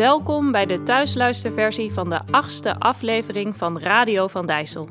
[0.00, 4.88] Welkom bij de thuisluisterversie van de achtste aflevering van Radio van Dijssel.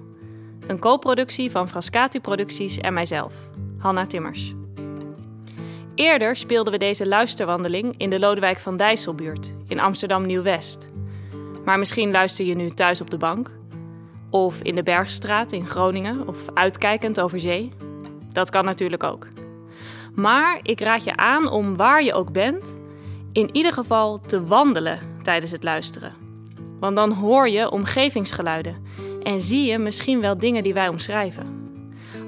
[0.67, 3.33] Een co-productie van Frascati Producties en mijzelf,
[3.77, 4.53] Hanna Timmers.
[5.95, 10.87] Eerder speelden we deze luisterwandeling in de Lodewijk van Dijsselbuurt in Amsterdam Nieuw-West.
[11.65, 13.51] Maar misschien luister je nu thuis op de bank,
[14.29, 17.71] of in de Bergstraat in Groningen, of uitkijkend over zee.
[18.31, 19.27] Dat kan natuurlijk ook.
[20.15, 22.78] Maar ik raad je aan om waar je ook bent,
[23.39, 26.13] in ieder geval te wandelen tijdens het luisteren.
[26.79, 28.75] Want dan hoor je omgevingsgeluiden
[29.23, 31.71] en zie je misschien wel dingen die wij omschrijven.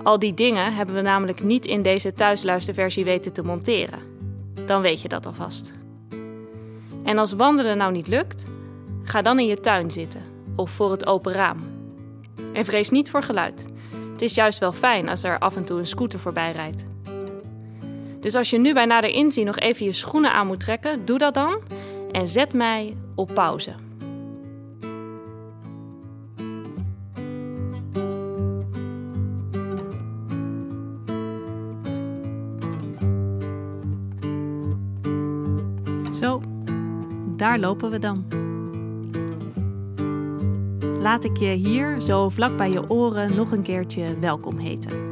[0.04, 4.00] Al die dingen hebben we namelijk niet in deze thuisluisterversie weten te monteren.
[4.66, 5.72] Dan weet je dat alvast.
[7.04, 8.48] En als wandelen nou niet lukt,
[9.04, 10.22] ga dan in je tuin zitten
[10.56, 11.60] of voor het open raam.
[12.54, 13.66] En vrees niet voor geluid.
[14.12, 16.86] Het is juist wel fijn als er af en toe een scooter voorbij rijdt.
[18.22, 21.18] Dus als je nu bij nader inzien nog even je schoenen aan moet trekken, doe
[21.18, 21.62] dat dan
[22.12, 23.74] en zet mij op pauze.
[36.12, 36.42] Zo,
[37.36, 38.26] daar lopen we dan.
[41.00, 45.10] Laat ik je hier zo vlak bij je oren nog een keertje welkom heten.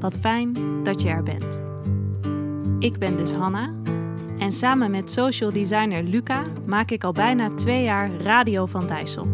[0.00, 1.71] Wat fijn dat je er bent.
[2.82, 3.72] Ik ben dus Hanna
[4.38, 9.26] en samen met social designer Luca maak ik al bijna twee jaar Radio van Dijssel.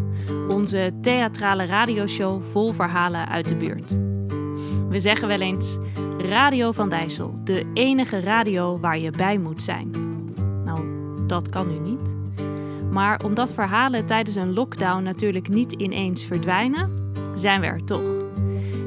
[0.47, 3.97] Onze theatrale radioshow vol verhalen uit de buurt.
[4.89, 5.77] We zeggen wel eens
[6.17, 9.91] Radio van Dijssel, de enige radio waar je bij moet zijn.
[10.65, 10.81] Nou,
[11.27, 12.13] dat kan nu niet.
[12.91, 18.23] Maar omdat verhalen tijdens een lockdown natuurlijk niet ineens verdwijnen, zijn we er toch.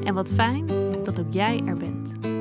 [0.03, 0.65] En wat fijn
[1.03, 2.32] dat ook jij er bent.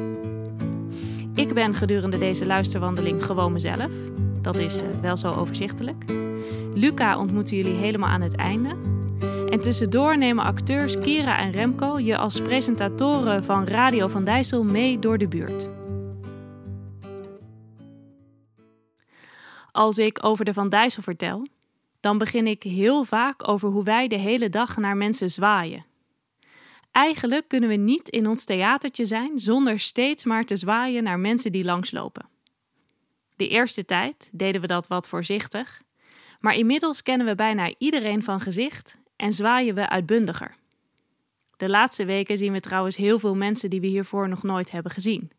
[1.35, 3.93] Ik ben gedurende deze luisterwandeling gewoon mezelf.
[4.41, 6.05] Dat is eh, wel zo overzichtelijk.
[6.75, 8.77] Luca ontmoeten jullie helemaal aan het einde.
[9.49, 14.99] En tussendoor nemen acteurs Kira en Remco je als presentatoren van Radio van Dijssel mee
[14.99, 15.69] door de buurt.
[19.73, 21.47] Als ik over de Van Dijssel vertel,
[22.01, 25.85] dan begin ik heel vaak over hoe wij de hele dag naar mensen zwaaien.
[26.93, 31.53] Eigenlijk kunnen we niet in ons theatertje zijn zonder steeds maar te zwaaien naar mensen
[31.53, 32.29] die langslopen.
[33.37, 35.83] De eerste tijd deden we dat wat voorzichtig,
[36.41, 40.55] maar inmiddels kennen we bijna iedereen van gezicht en zwaaien we uitbundiger.
[41.57, 44.93] De laatste weken zien we trouwens heel veel mensen die we hiervoor nog nooit hebben
[44.93, 45.31] gezien.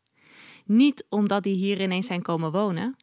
[0.66, 2.96] Niet omdat die hier ineens zijn komen wonen,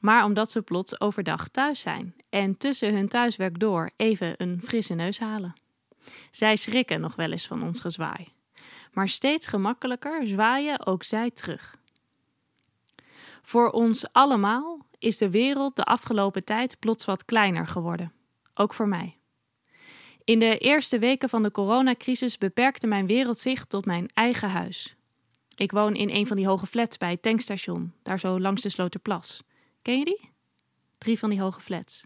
[0.00, 4.94] maar omdat ze plots overdag thuis zijn en tussen hun thuiswerk door even een frisse
[4.94, 5.54] neus halen.
[6.30, 8.32] Zij schrikken nog wel eens van ons gezwaai.
[8.92, 11.76] Maar steeds gemakkelijker zwaaien ook zij terug.
[13.42, 18.12] Voor ons allemaal is de wereld de afgelopen tijd plots wat kleiner geworden.
[18.54, 19.16] Ook voor mij.
[20.24, 24.96] In de eerste weken van de coronacrisis beperkte mijn wereldzicht tot mijn eigen huis.
[25.56, 28.68] Ik woon in een van die hoge flats bij het tankstation, daar zo langs de
[28.68, 29.42] Sloterplas.
[29.82, 30.30] Ken je die?
[30.98, 32.04] Drie van die hoge flats.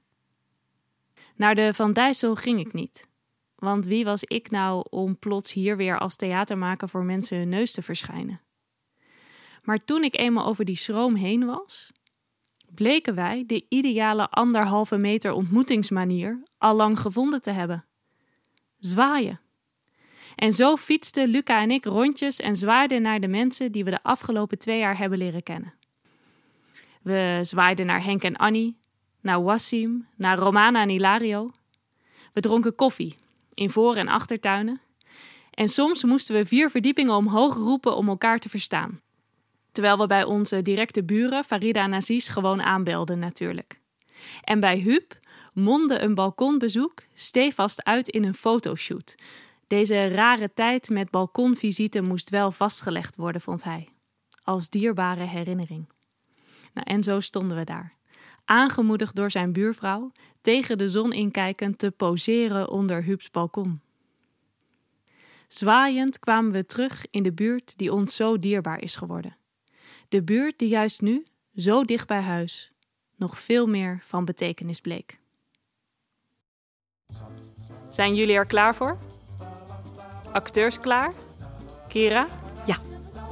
[1.35, 3.09] Naar de Van Dijssel ging ik niet.
[3.57, 7.73] Want wie was ik nou om plots hier weer als theatermaker voor mensen hun neus
[7.73, 8.41] te verschijnen?
[9.63, 11.93] Maar toen ik eenmaal over die schroom heen was,
[12.75, 17.85] bleken wij de ideale anderhalve meter ontmoetingsmanier al lang gevonden te hebben.
[18.79, 19.41] Zwaaien.
[20.35, 24.03] En zo fietsten Luca en ik rondjes en zwaaiden naar de mensen die we de
[24.03, 25.75] afgelopen twee jaar hebben leren kennen.
[27.03, 28.79] We zwaaiden naar Henk en Annie,
[29.21, 31.51] naar Wassim, naar Romana en Hilario.
[32.33, 33.17] We dronken koffie
[33.57, 34.81] in voor- en achtertuinen.
[35.51, 39.01] En soms moesten we vier verdiepingen omhoog roepen om elkaar te verstaan.
[39.73, 43.81] Terwijl we bij onze directe buren, Farida en Aziz, gewoon aanbelden natuurlijk.
[44.43, 45.19] En bij Huub
[45.53, 49.15] mondde een balkonbezoek stevast uit in een fotoshoot.
[49.67, 53.89] Deze rare tijd met balkonvisite moest wel vastgelegd worden, vond hij.
[54.43, 55.89] Als dierbare herinnering.
[56.75, 57.95] Nou, en zo stonden we daar.
[58.47, 63.81] Aangemoedigd door zijn buurvrouw, tegen de zon inkijkend te poseren onder Huubs balkon.
[65.49, 69.37] Zwaaiend kwamen we terug in de buurt die ons zo dierbaar is geworden.
[70.09, 71.25] De buurt die juist nu,
[71.57, 72.73] zo dicht bij huis,
[73.17, 75.19] nog veel meer van betekenis bleek.
[77.91, 78.99] Zijn jullie er klaar voor?
[80.33, 81.13] Acteurs klaar?
[81.89, 82.27] Kira?
[82.67, 82.77] Ja.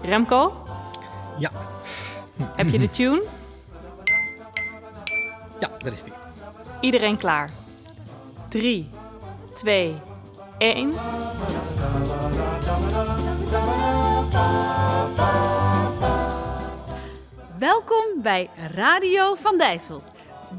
[0.02, 0.64] Remco?
[1.38, 1.50] Ja.
[2.56, 3.22] Heb je de tune?
[5.60, 6.12] Ja, daar is die.
[6.80, 7.50] Iedereen klaar.
[8.48, 8.88] 3,
[9.54, 9.94] 2,
[10.58, 10.92] 1.
[17.58, 20.02] Welkom bij Radio van Dijssel,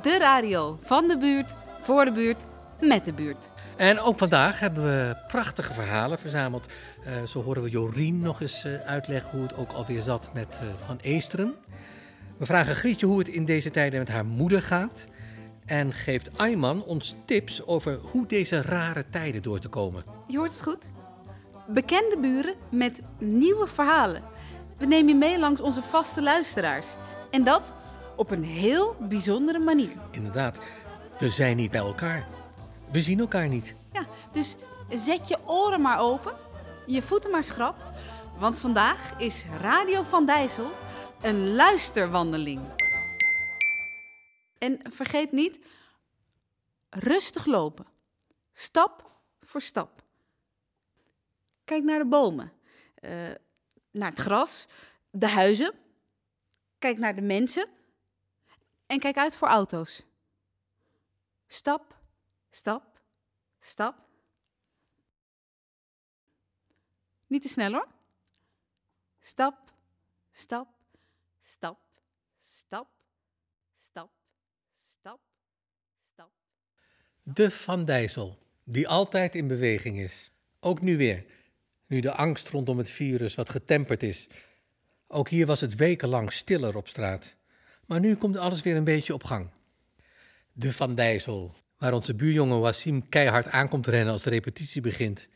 [0.01, 2.43] De radio van de buurt, voor de buurt,
[2.79, 3.49] met de buurt.
[3.75, 6.67] En ook vandaag hebben we prachtige verhalen verzameld.
[7.05, 10.59] Uh, zo horen we Jorien nog eens uh, uitleggen hoe het ook alweer zat met
[10.63, 11.55] uh, Van Eesteren.
[12.37, 15.05] We vragen Grietje hoe het in deze tijden met haar moeder gaat.
[15.65, 20.03] En geeft Ayman ons tips over hoe deze rare tijden door te komen.
[20.27, 20.85] Je hoort het goed.
[21.67, 24.23] Bekende buren met nieuwe verhalen.
[24.77, 26.85] We nemen je mee langs onze vaste luisteraars.
[27.31, 27.73] En dat
[28.15, 29.91] op een heel bijzondere manier.
[30.11, 30.57] Inderdaad,
[31.19, 32.27] we zijn niet bij elkaar.
[32.91, 33.75] We zien elkaar niet.
[33.91, 34.55] Ja, dus
[34.89, 36.33] zet je oren maar open,
[36.85, 37.77] je voeten maar schrap.
[38.39, 40.71] Want vandaag is Radio van Dijssel
[41.25, 42.61] een luisterwandeling.
[44.57, 45.59] En vergeet niet,
[46.89, 47.85] rustig lopen.
[48.53, 49.11] Stap
[49.41, 50.03] voor stap.
[51.63, 52.53] Kijk naar de bomen,
[53.01, 53.31] uh,
[53.91, 54.67] naar het gras,
[55.09, 55.73] de huizen.
[56.79, 57.69] Kijk naar de mensen
[58.85, 60.03] en kijk uit voor auto's.
[61.47, 61.97] Stap,
[62.49, 63.01] stap,
[63.59, 63.95] stap.
[67.27, 67.87] Niet te snel hoor.
[69.19, 69.73] Stap,
[70.31, 70.74] stap,
[71.45, 71.79] stap,
[72.39, 72.87] stap,
[73.77, 74.09] stap,
[74.73, 75.19] stap,
[76.11, 76.31] stap.
[77.23, 80.31] De Van Dijssel, die altijd in beweging is.
[80.59, 81.25] Ook nu weer,
[81.87, 84.27] nu de angst rondom het virus wat getemperd is.
[85.07, 87.35] Ook hier was het wekenlang stiller op straat.
[87.85, 89.49] Maar nu komt alles weer een beetje op gang.
[90.51, 95.27] De Van Dijssel, waar onze buurjongen Wassim keihard aankomt rennen als de repetitie begint.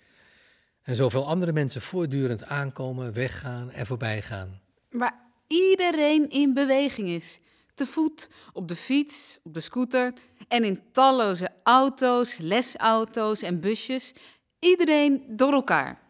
[0.82, 4.62] En zoveel andere mensen voortdurend aankomen, weggaan en voorbijgaan.
[4.90, 7.40] Waar iedereen in beweging is.
[7.74, 10.14] Te voet, op de fiets, op de scooter
[10.48, 14.14] en in talloze auto's, lesauto's en busjes.
[14.60, 16.02] Iedereen door elkaar.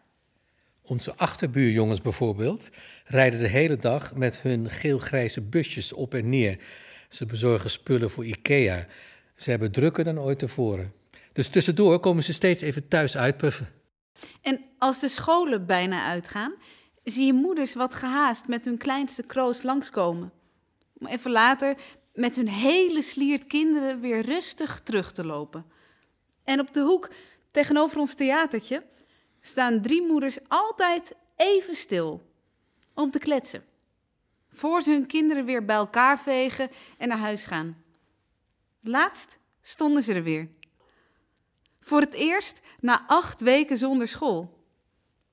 [0.82, 2.68] Onze achterbuurjongens bijvoorbeeld
[3.04, 6.58] rijden de hele dag met hun geel-grijze busjes op en neer.
[7.08, 8.86] Ze bezorgen spullen voor IKEA.
[9.36, 10.92] Ze hebben drukker dan ooit tevoren.
[11.32, 13.68] Dus tussendoor komen ze steeds even thuis uitpuffen.
[14.42, 16.54] En als de scholen bijna uitgaan,
[17.10, 20.32] zie je moeders wat gehaast met hun kleinste kroos langskomen.
[20.98, 21.76] Om even later
[22.14, 25.64] met hun hele sliert kinderen weer rustig terug te lopen.
[26.44, 27.10] En op de hoek
[27.50, 28.82] tegenover ons theatertje
[29.40, 32.22] staan drie moeders altijd even stil
[32.94, 33.64] om te kletsen.
[34.52, 37.82] Voor ze hun kinderen weer bij elkaar vegen en naar huis gaan.
[38.80, 40.48] Laatst stonden ze er weer.
[41.80, 44.64] Voor het eerst na acht weken zonder school.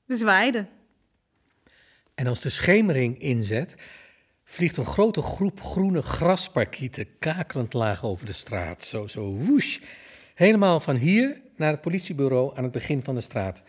[0.05, 0.76] We zwaaiden.
[2.17, 3.75] En als de schemering inzet,
[4.43, 8.81] vliegt een grote groep groene grasparkieten kakelend laag over de straat.
[8.81, 9.79] Zo, zo woesh.
[10.33, 13.63] Helemaal van hier naar het politiebureau aan het begin van de straat.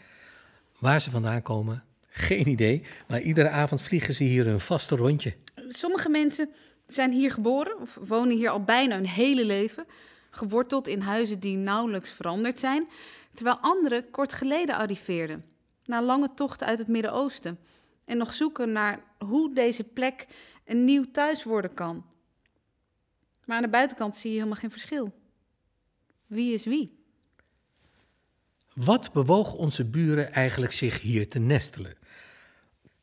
[0.79, 2.83] Waar ze vandaan komen, geen idee.
[3.09, 5.35] Maar iedere avond vliegen ze hier een vaste rondje.
[5.69, 6.51] Sommige mensen
[6.87, 9.87] zijn hier geboren of wonen hier al bijna hun hele leven.
[10.31, 12.89] Geworteld in huizen die nauwelijks veranderd zijn.
[13.33, 15.45] Terwijl anderen kort geleden arriveerden.
[15.85, 17.59] Na lange tochten uit het Midden-Oosten.
[18.09, 20.27] En nog zoeken naar hoe deze plek
[20.65, 22.05] een nieuw thuis worden kan.
[23.47, 25.13] Maar aan de buitenkant zie je helemaal geen verschil.
[26.27, 26.97] Wie is wie?
[28.75, 31.97] Wat bewoog onze buren eigenlijk zich hier te nestelen?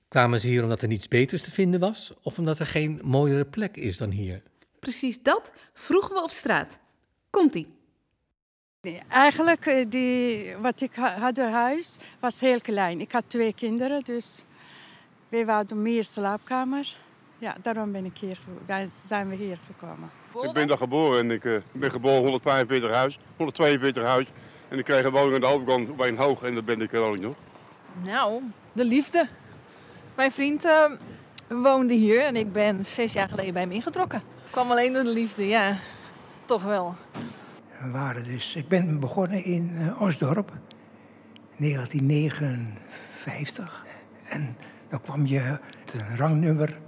[0.07, 3.45] Kwamen ze hier omdat er niets beters te vinden was, of omdat er geen mooiere
[3.45, 4.41] plek is dan hier?
[4.79, 6.79] Precies dat vroegen we op straat.
[7.29, 7.73] Komt-ie.
[9.09, 13.01] Eigenlijk, eh, die, wat ik had huis was heel klein.
[13.01, 14.45] Ik had twee kinderen, dus
[15.43, 16.97] wij hadden meer slaapkamer.
[17.37, 18.39] Ja, daarom ben ik hier,
[19.07, 20.09] zijn we hier gekomen.
[20.41, 24.25] Ik ben daar geboren en ik uh, ben geboren 145 huis, 142 huis.
[24.67, 26.93] En ik kreeg een woning aan de overkant bij een hoog en dat ben ik
[26.93, 27.35] er ook nog.
[28.03, 29.27] Nou, de liefde.
[30.15, 30.91] Mijn vriend uh,
[31.47, 34.19] woonde hier en ik ben zes jaar geleden bij hem ingetrokken.
[34.19, 35.77] Ik kwam alleen door de liefde, ja.
[36.45, 36.95] Toch wel.
[37.81, 40.51] We waren dus, ik ben begonnen in uh, Osdorp,
[41.57, 43.85] 1959.
[44.29, 44.57] En
[44.95, 46.79] dan kwam je het rangnummer,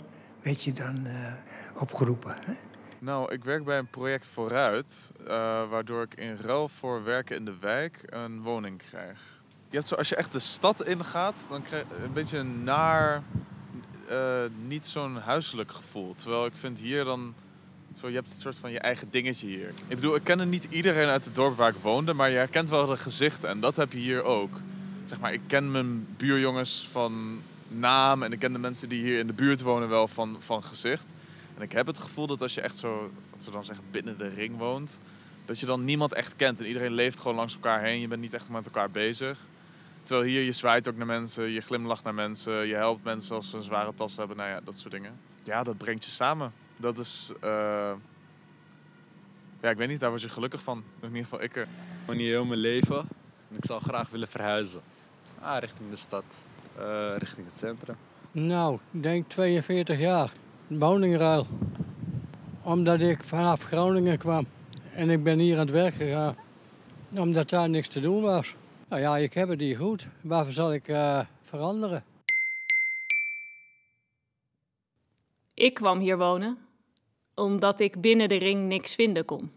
[0.41, 1.33] weet je, dan uh,
[1.75, 2.37] opgeroepen.
[2.45, 2.53] Hè?
[2.99, 5.27] Nou, ik werk bij een project vooruit, uh,
[5.69, 9.19] waardoor ik in ruil voor werken in de wijk een woning krijg.
[9.69, 12.63] Je hebt zo, als je echt de stad ingaat, dan krijg je een beetje een
[12.63, 13.23] naar,
[14.11, 16.15] uh, niet zo'n huiselijk gevoel.
[16.15, 17.33] Terwijl ik vind hier dan,
[17.99, 19.69] zo, je hebt een soort van je eigen dingetje hier.
[19.87, 22.69] Ik bedoel, ik ken niet iedereen uit het dorp waar ik woonde, maar je herkent
[22.69, 24.59] wel de gezichten en dat heb je hier ook.
[25.05, 29.19] Zeg maar, ik ken mijn buurjongens van naam en ik ken de mensen die hier
[29.19, 31.09] in de buurt wonen wel van, van gezicht.
[31.55, 34.17] En ik heb het gevoel dat als je echt zo, wat ze dan zeggen, binnen
[34.17, 35.00] de ring woont,
[35.45, 36.59] dat je dan niemand echt kent.
[36.59, 38.00] En iedereen leeft gewoon langs elkaar heen.
[38.00, 39.39] Je bent niet echt met elkaar bezig.
[40.03, 43.50] Terwijl hier, je zwaait ook naar mensen, je glimlacht naar mensen, je helpt mensen als
[43.50, 44.38] ze een zware tas hebben.
[44.38, 45.19] Nou ja, dat soort dingen.
[45.43, 46.53] Ja, dat brengt je samen.
[46.77, 47.91] Dat is, uh,
[49.62, 50.83] ja, ik weet niet, daar word je gelukkig van.
[51.01, 51.67] In ieder geval ik er.
[52.05, 52.97] Woon hier heel mijn leven
[53.50, 54.81] en ik zou graag willen verhuizen.
[55.39, 56.24] Ah, richting de stad,
[56.77, 57.96] Eh, richting het centrum.
[58.31, 60.31] Nou, ik denk 42 jaar.
[60.67, 61.48] Woningruil.
[62.63, 64.48] Omdat ik vanaf Groningen kwam.
[64.93, 66.36] En ik ben hier aan het werk gegaan.
[67.15, 68.55] Omdat daar niks te doen was.
[68.88, 70.07] Nou ja, ik heb het hier goed.
[70.22, 72.03] Waarvoor zal ik eh, veranderen?
[75.53, 76.57] Ik kwam hier wonen
[77.36, 79.51] omdat ik binnen de ring niks vinden kon.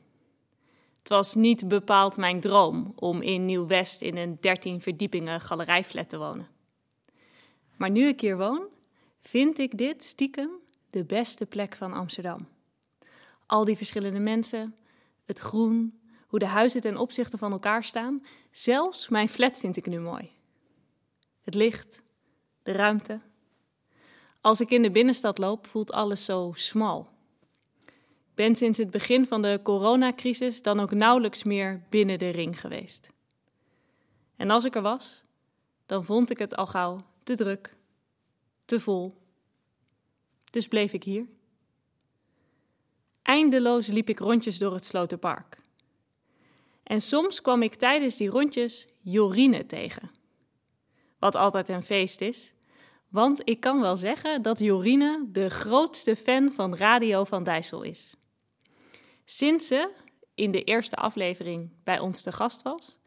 [0.98, 6.18] Het was niet bepaald mijn droom om in Nieuw-West in een 13 verdiepingen galerijflat te
[6.18, 6.48] wonen.
[7.80, 8.68] Maar nu ik hier woon,
[9.18, 10.50] vind ik dit stiekem
[10.90, 12.48] de beste plek van Amsterdam.
[13.46, 14.76] Al die verschillende mensen,
[15.24, 18.26] het groen, hoe de huizen ten opzichte van elkaar staan.
[18.50, 20.30] Zelfs mijn flat vind ik nu mooi.
[21.40, 22.02] Het licht,
[22.62, 23.20] de ruimte.
[24.40, 27.08] Als ik in de binnenstad loop, voelt alles zo smal.
[27.86, 32.60] Ik ben sinds het begin van de coronacrisis dan ook nauwelijks meer binnen de ring
[32.60, 33.10] geweest.
[34.36, 35.24] En als ik er was,
[35.86, 37.76] dan vond ik het al gauw te druk,
[38.64, 39.18] te vol.
[40.50, 41.28] Dus bleef ik hier.
[43.22, 45.58] Eindeloos liep ik rondjes door het Sloterpark.
[46.82, 50.10] En soms kwam ik tijdens die rondjes Jorine tegen.
[51.18, 52.52] Wat altijd een feest is,
[53.08, 58.14] want ik kan wel zeggen dat Jorine de grootste fan van Radio van Dijssel is.
[59.24, 59.90] Sinds ze
[60.34, 62.98] in de eerste aflevering bij ons te gast was,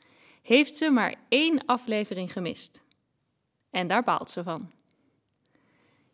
[0.41, 2.82] heeft ze maar één aflevering gemist.
[3.73, 4.71] En daar baalt ze van.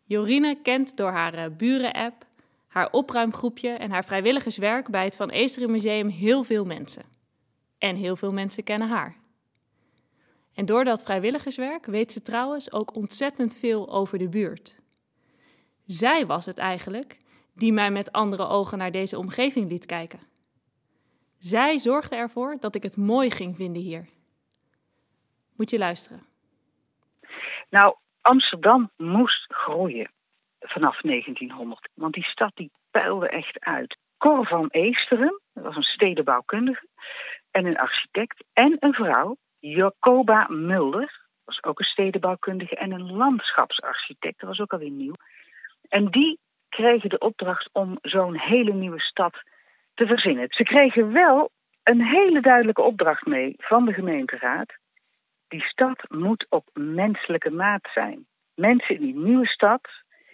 [0.04, 2.26] Jorine kent door haar eh, buren-app,
[2.66, 7.02] haar opruimgroepje en haar vrijwilligerswerk bij het Van Eesteren Museum heel veel mensen.
[7.78, 9.16] En heel veel mensen kennen haar.
[10.54, 14.80] En door dat vrijwilligerswerk weet ze trouwens ook ontzettend veel over de buurt.
[15.86, 17.16] Zij was het eigenlijk
[17.54, 20.20] die mij met andere ogen naar deze omgeving liet kijken.
[21.38, 24.08] Zij zorgde ervoor dat ik het mooi ging vinden hier.
[25.56, 26.29] Moet je luisteren.
[27.70, 30.10] Nou, Amsterdam moest groeien
[30.60, 31.88] vanaf 1900.
[31.94, 33.96] Want die stad die puilde echt uit.
[34.18, 36.86] Cor van Eesteren, dat was een stedenbouwkundige
[37.50, 38.44] en een architect.
[38.52, 44.40] En een vrouw, Jacoba Mulder, was ook een stedenbouwkundige en een landschapsarchitect.
[44.40, 45.14] Dat was ook alweer nieuw.
[45.88, 49.42] En die kregen de opdracht om zo'n hele nieuwe stad
[49.94, 50.46] te verzinnen.
[50.48, 51.50] Ze kregen wel
[51.82, 54.78] een hele duidelijke opdracht mee van de gemeenteraad.
[55.50, 58.26] Die stad moet op menselijke maat zijn.
[58.54, 59.88] Mensen in die nieuwe stad,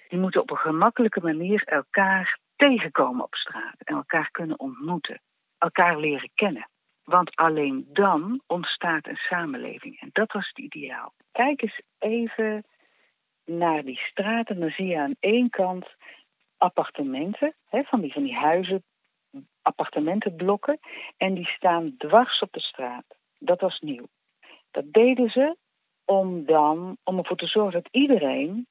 [0.08, 5.20] die moeten op een gemakkelijke manier elkaar tegenkomen op straat en elkaar kunnen ontmoeten,
[5.58, 6.68] elkaar leren kennen.
[7.04, 10.00] Want alleen dan ontstaat een samenleving.
[10.00, 11.14] En dat was het ideaal.
[11.32, 12.64] Kijk eens even
[13.44, 14.61] naar die straten.
[14.61, 15.87] Dan zie je aan één kant
[16.56, 18.85] appartementen, hè, van, die, van die huizen,
[19.62, 20.78] appartementenblokken.
[21.16, 23.04] En die staan dwars op de straat.
[23.38, 24.06] Dat was nieuw.
[24.76, 25.56] Dat deden ze
[26.04, 28.66] om dan om ervoor te zorgen dat iedereen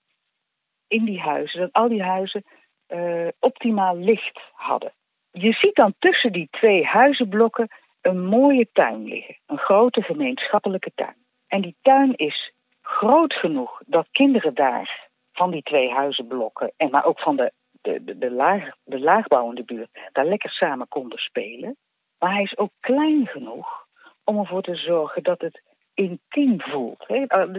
[0.88, 2.44] in die huizen, dat al die huizen
[2.88, 4.94] uh, optimaal licht hadden.
[5.32, 7.68] Je ziet dan tussen die twee huizenblokken
[8.02, 11.16] een mooie tuin liggen, een grote gemeenschappelijke tuin.
[11.48, 17.06] En die tuin is groot genoeg dat kinderen daar van die twee huizenblokken, en maar
[17.06, 21.78] ook van de, de, de, de, laag, de laagbouwende buurt, daar lekker samen konden spelen.
[22.20, 23.86] Maar hij is ook klein genoeg
[24.24, 25.62] om ervoor te zorgen dat het
[25.96, 27.08] intiem voelt.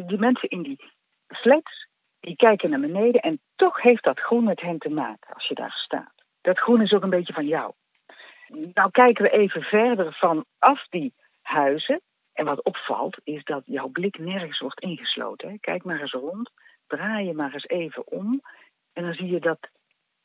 [0.07, 0.85] Die mensen in die
[1.29, 1.89] flats,
[2.21, 5.55] die kijken naar beneden en toch heeft dat groen met hen te maken als je
[5.55, 6.13] daar staat.
[6.41, 7.73] Dat groen is ook een beetje van jou.
[8.49, 12.01] Nou kijken we even verder vanaf die huizen.
[12.33, 15.61] En wat opvalt is dat jouw blik nergens wordt ingesloten.
[15.61, 16.51] Kijk maar eens rond,
[16.87, 18.43] draai je maar eens even om.
[18.93, 19.59] En dan zie je dat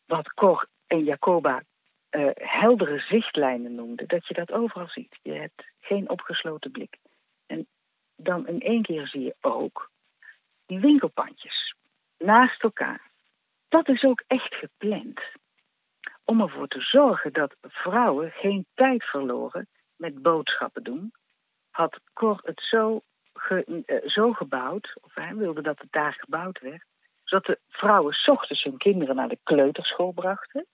[0.06, 1.64] wat Cor en Jacoba
[2.12, 5.20] uh, heldere zichtlijnen noemden, dat je dat overal ziet.
[5.22, 6.98] Je hebt geen opgesloten blik.
[7.46, 7.68] En
[8.24, 9.90] dan in één keer zie je ook
[10.66, 11.76] die winkelpandjes
[12.18, 13.12] naast elkaar.
[13.70, 15.22] Dat is ook echt gepland
[16.26, 21.14] om ervoor te zorgen dat vrouwen geen tijd verloren met boodschappen doen,
[21.70, 23.02] had Cor het zo,
[23.34, 26.84] ge, uh, zo gebouwd, of hij wilde dat het daar gebouwd werd,
[27.24, 30.66] zodat de vrouwen ochtends hun kinderen naar de kleuterschool brachten.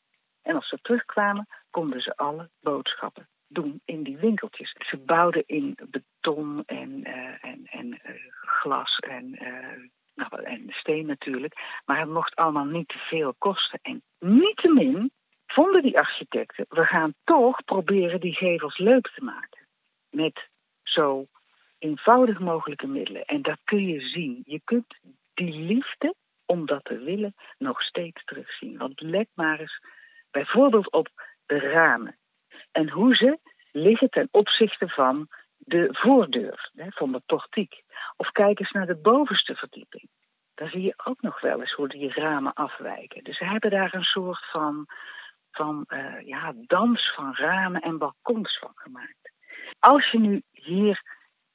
[0.41, 4.75] En als ze terugkwamen, konden ze alle boodschappen doen in die winkeltjes.
[4.89, 9.39] Ze bouwden in beton en, uh, en, en uh, glas en,
[10.15, 11.81] nou, en steen natuurlijk.
[11.85, 13.79] Maar het mocht allemaal niet te veel kosten.
[13.81, 15.11] En niettemin
[15.47, 19.67] vonden die architecten, we gaan toch proberen die gevels leuk te maken.
[20.09, 20.47] Met
[20.83, 21.27] zo
[21.77, 23.25] eenvoudig mogelijke middelen.
[23.25, 24.41] En dat kun je zien.
[24.45, 24.97] Je kunt
[25.33, 28.77] die liefde om dat te willen nog steeds terugzien.
[28.77, 29.81] Want let maar eens
[30.31, 31.07] bijvoorbeeld op
[31.45, 32.17] de ramen.
[32.77, 33.39] En hoe ze
[33.71, 37.83] liggen ten opzichte van de voordeur, hè, van de portiek.
[38.17, 40.09] Of kijk eens naar de bovenste verdieping.
[40.55, 43.23] Daar zie je ook nog wel eens hoe die ramen afwijken.
[43.23, 44.85] Dus ze hebben daar een soort van,
[45.51, 49.31] van uh, ja, dans van ramen en balkons van gemaakt.
[49.79, 51.01] Als je nu hier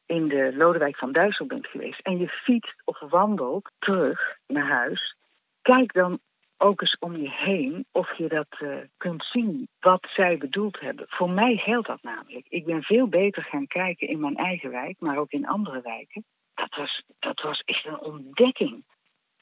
[0.06, 5.16] in de Lodewijk van Duissel bent geweest en je fietst of wandelt terug naar huis,
[5.62, 6.20] kijk dan
[6.62, 11.06] ook eens om je heen of je dat uh, kunt zien wat zij bedoeld hebben.
[11.08, 12.46] Voor mij geldt dat namelijk.
[12.48, 16.24] Ik ben veel beter gaan kijken in mijn eigen wijk, maar ook in andere wijken.
[16.54, 18.84] Dat was, dat was echt een ontdekking.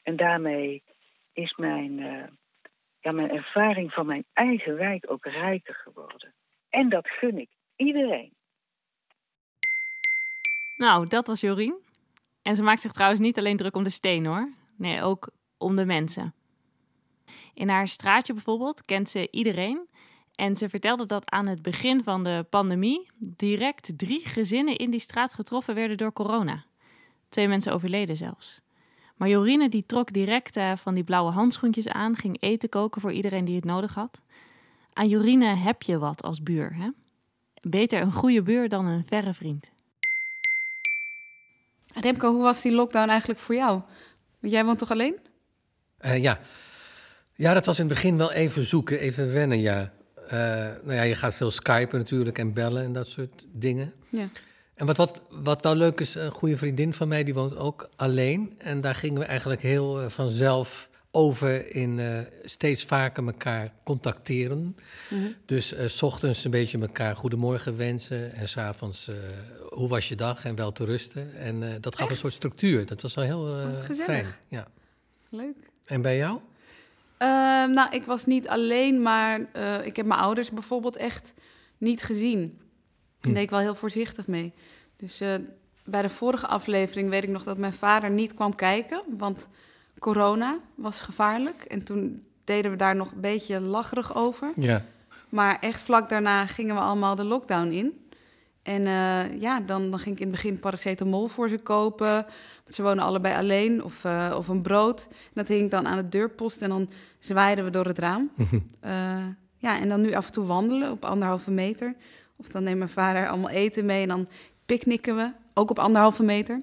[0.03, 0.83] En daarmee
[1.33, 2.23] is mijn, uh,
[2.99, 6.33] ja, mijn ervaring van mijn eigen wijk ook rijker geworden.
[6.69, 8.33] En dat gun ik iedereen.
[10.77, 11.79] Nou, dat was Jorien.
[12.41, 14.53] En ze maakt zich trouwens niet alleen druk om de steen hoor.
[14.77, 16.33] Nee, ook om de mensen.
[17.53, 19.87] In haar straatje bijvoorbeeld kent ze iedereen.
[20.35, 24.99] En ze vertelde dat aan het begin van de pandemie direct drie gezinnen in die
[24.99, 26.63] straat getroffen werden door corona.
[27.29, 28.61] Twee mensen overleden zelfs.
[29.15, 33.11] Maar Jorine die trok direct uh, van die blauwe handschoentjes aan, ging eten koken voor
[33.11, 34.21] iedereen die het nodig had.
[34.93, 36.75] Aan Jorine heb je wat als buur.
[36.75, 36.89] Hè?
[37.61, 39.71] Beter een goede buur dan een verre vriend.
[41.93, 43.81] Remco, hoe was die lockdown eigenlijk voor jou?
[44.39, 45.19] Want jij woont toch alleen?
[46.01, 46.39] Uh, ja.
[47.41, 49.93] Ja, dat was in het begin wel even zoeken, even wennen, ja.
[50.25, 50.31] Uh,
[50.83, 53.93] nou ja, je gaat veel skypen natuurlijk en bellen en dat soort dingen.
[54.09, 54.27] Ja.
[54.73, 57.89] En wat, wat, wat wel leuk is, een goede vriendin van mij, die woont ook
[57.95, 58.53] alleen.
[58.57, 64.59] En daar gingen we eigenlijk heel uh, vanzelf over in uh, steeds vaker elkaar contacteren.
[64.59, 64.75] Mm
[65.09, 65.35] -hmm.
[65.45, 68.33] Dus uh, s ochtends een beetje elkaar goedemorgen wensen.
[68.33, 69.15] En s'avonds uh,
[69.69, 71.35] hoe was je dag en wel te rusten.
[71.35, 72.09] En dat gaf Echt?
[72.09, 72.85] een soort structuur.
[72.85, 74.25] Dat was wel heel fijn.
[74.47, 74.67] Ja.
[75.29, 75.55] Leuk.
[75.85, 76.39] En bij jou?
[77.21, 79.39] Ehm, nou, ik was niet alleen, maar
[79.83, 81.33] ik heb mijn ouders bijvoorbeeld echt
[81.77, 82.39] niet gezien.
[82.39, 83.25] Hm.
[83.25, 84.53] Daar deed ik wel heel voorzichtig mee.
[84.97, 85.21] Dus
[85.83, 89.01] bij de vorige aflevering weet ik nog dat mijn vader niet kwam kijken.
[89.17, 89.47] Want
[89.99, 91.63] corona was gevaarlijk.
[91.63, 94.51] En toen deden we daar nog een beetje lacherig over.
[94.55, 94.85] Ja.
[95.29, 98.09] Maar echt vlak daarna gingen we allemaal de lockdown in.
[98.61, 102.13] En uh, ja, dan, dan ging ik in het begin paracetamol voor ze kopen.
[102.63, 103.83] Want ze wonen allebei alleen.
[103.83, 105.07] Of, uh, of een brood.
[105.09, 106.61] En dat hing dan aan de deurpost.
[106.61, 108.31] En dan zwaaiden we door het raam.
[108.37, 109.25] uh,
[109.65, 111.95] ja, en dan nu af en toe wandelen op anderhalve meter.
[112.35, 114.01] Of dan neemt mijn vader allemaal eten mee.
[114.01, 114.27] En dan
[114.65, 116.61] picknicken we, ook op anderhalve meter.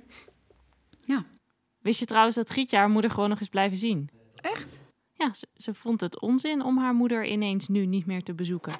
[1.05, 1.25] Ja.
[1.79, 4.11] Wist je trouwens dat Gietje haar moeder gewoon nog eens blijven zien?
[4.35, 4.79] Echt?
[5.13, 8.73] Ja, ze, ze, vond het onzin om haar moeder ineens nu niet meer te bezoeken.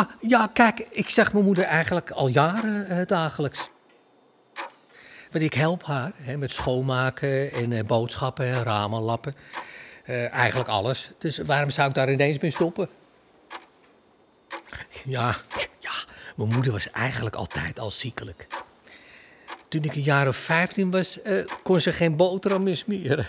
[0.00, 3.70] Ja, ja, kijk, ik zeg mijn moeder eigenlijk al jaren uh, dagelijks.
[5.30, 9.34] Want ik help haar hè, met schoonmaken en uh, boodschappen en ramen lappen.
[10.06, 11.10] Uh, eigenlijk alles.
[11.18, 12.88] Dus waarom zou ik daar ineens mee stoppen?
[15.04, 15.36] Ja,
[15.78, 15.92] ja,
[16.36, 18.46] mijn moeder was eigenlijk altijd al ziekelijk.
[19.68, 21.18] Toen ik een jaar of 15 was,
[21.62, 23.26] kon ze geen boterham meer smeren.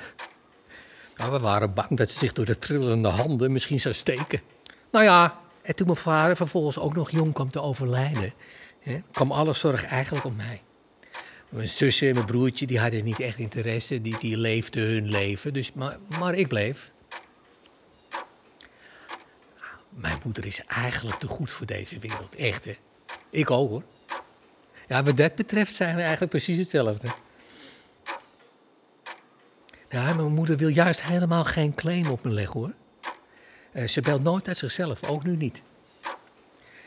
[1.17, 4.41] Nou, we waren bang dat ze zich door de trillende handen misschien zou steken.
[4.91, 8.33] Nou ja, en toen mijn vader vervolgens ook nog jong kwam te overlijden,
[8.79, 10.61] hè, kwam alle zorg eigenlijk op mij.
[11.49, 15.53] Mijn zussen en mijn broertje die hadden niet echt interesse, die, die leefden hun leven.
[15.53, 16.91] Dus, maar, maar ik bleef.
[19.89, 22.75] Mijn moeder is eigenlijk te goed voor deze wereld, echt hè.
[23.29, 23.83] Ik ook hoor.
[24.87, 27.07] Ja, wat dat betreft zijn we eigenlijk precies hetzelfde.
[29.89, 32.73] Ja, mijn moeder wil juist helemaal geen claim op me leggen hoor.
[33.73, 35.61] Uh, ze belt nooit uit zichzelf, ook nu niet.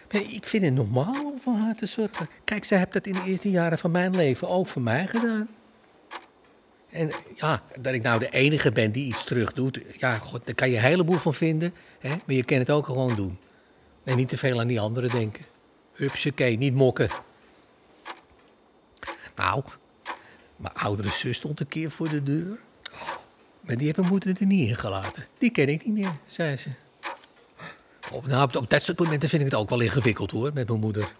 [0.08, 2.28] Ik vind het normaal om voor haar te zorgen.
[2.44, 5.48] Kijk, zij heeft dat in de eerste jaren van mijn leven ook voor mij gedaan.
[6.90, 10.54] En ja, dat ik nou de enige ben die iets terug doet, ja, god, daar
[10.54, 11.74] kan je een heleboel van vinden.
[11.98, 12.08] Hè?
[12.08, 13.38] Maar je kan het ook gewoon doen.
[14.04, 15.44] En niet te veel aan die anderen denken.
[15.92, 17.08] Hupsakee, niet mokken.
[19.36, 19.62] Nou,
[20.56, 22.58] mijn oudere zus stond een keer voor de deur.
[23.66, 25.24] Maar die mijn moeder er niet in gelaten.
[25.38, 26.68] Die ken ik niet meer, zei ze.
[28.12, 30.68] Op, nou, op, op dat soort momenten vind ik het ook wel ingewikkeld hoor, met
[30.68, 31.12] mijn moeder.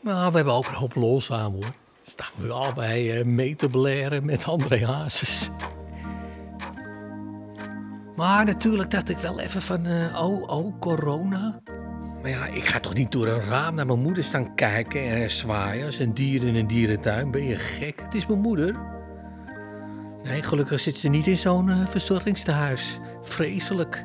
[0.00, 1.72] Maar we hebben ook een hoop lol samen hoor.
[2.06, 5.48] Staan we allebei uh, mee te blaren met André Hazes.
[8.16, 11.60] Maar natuurlijk dacht ik wel even van, uh, oh, oh, corona.
[12.22, 15.30] Maar ja, ik ga toch niet door een raam naar mijn moeder staan kijken en
[15.30, 17.30] zwaaien als een dier in een dierentuin.
[17.30, 18.00] Ben je gek?
[18.00, 18.95] Het is mijn moeder.
[20.26, 22.98] Nee, gelukkig zit ze niet in zo'n uh, verzorgingstehuis.
[23.22, 24.04] Vreselijk.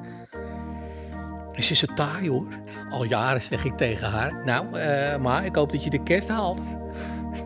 [1.53, 2.47] Ze is zo taai hoor.
[2.89, 4.45] Al jaren zeg ik tegen haar.
[4.45, 6.60] Nou, uh, maar ik hoop dat je de kerst haalt.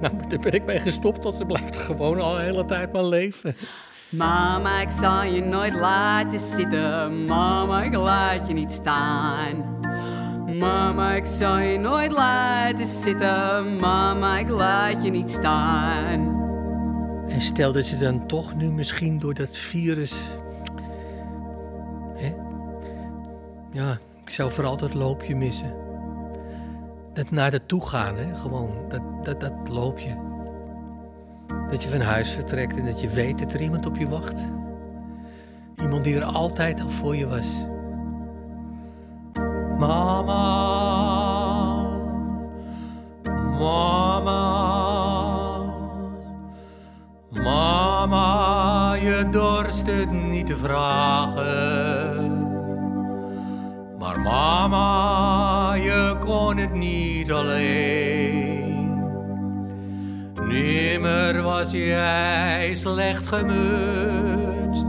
[0.01, 3.03] Nou, daar ben ik mee gestopt, want ze blijft gewoon al de hele tijd maar
[3.03, 3.55] leven.
[4.09, 7.25] Mama, ik zal je nooit laten zitten.
[7.25, 9.79] Mama, ik laat je niet staan.
[10.59, 13.75] Mama, ik zal je nooit laten zitten.
[13.75, 16.44] Mama, ik laat je niet staan.
[17.35, 20.27] En stel dat ze dan toch nu misschien door dat virus.
[22.15, 22.33] Hè?
[23.71, 25.73] Ja, ik zou vooral dat loopje missen.
[27.13, 28.35] Dat naar de toe gaan, hè?
[28.35, 30.17] gewoon dat, dat, dat loopje.
[31.69, 34.39] Dat je van huis vertrekt en dat je weet dat er iemand op je wacht.
[35.81, 37.47] Iemand die er altijd al voor je was.
[39.77, 40.54] Mama, mama,
[57.45, 59.03] alleen.
[60.47, 64.85] Nimmer was jij slecht gemutst.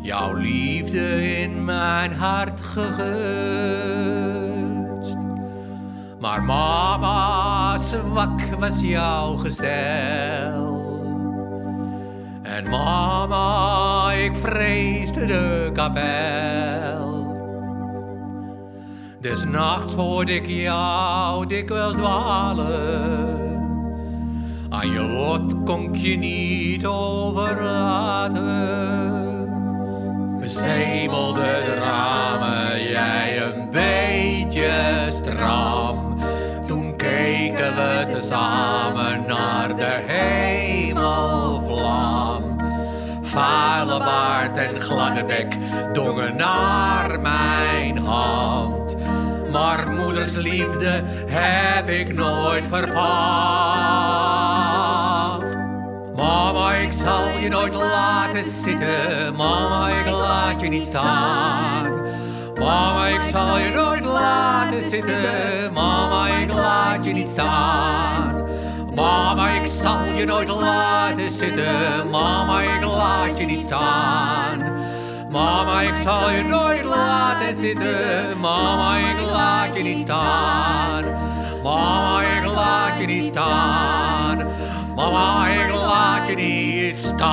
[0.00, 3.06] Jouw liefde in mijn hart gegutst.
[6.20, 10.74] Maar mama, zwak was jouw gestel.
[12.42, 17.15] En mama, ik vreesde de kapel.
[19.26, 23.38] Des nachts hoorde ik jou dikwijls dwalen.
[24.68, 28.44] Aan je lot kon ik je niet overlaten.
[30.40, 34.70] Bezemelde de ramen, jij een beetje
[35.10, 36.18] stram.
[36.66, 41.36] Toen keken we tezamen naar de hemelvlam.
[43.22, 45.56] Vuile baard en gladde bek
[45.92, 48.85] dongen naar mijn hand.
[49.56, 52.96] Maar moeders liefde heb ik nooit verpand.
[56.16, 59.36] Mama, ik zal je nooit laten zitten.
[59.36, 62.00] Mama, ik laat je niet staan.
[62.54, 65.72] Mama, ik zal je nooit laten zitten.
[65.72, 68.46] Mama, ik laat je niet staan.
[68.94, 72.10] Mama, ik zal je nooit laten zitten.
[72.10, 74.85] Mama, ik laat je niet staan.
[75.36, 78.40] Mama, ik zal je nooit laten zitten.
[78.40, 81.04] Mama, ik laat je niet staan.
[81.62, 84.46] Mama, ik laat je niet staan.
[84.94, 87.24] Mama, ik laat je niet staan.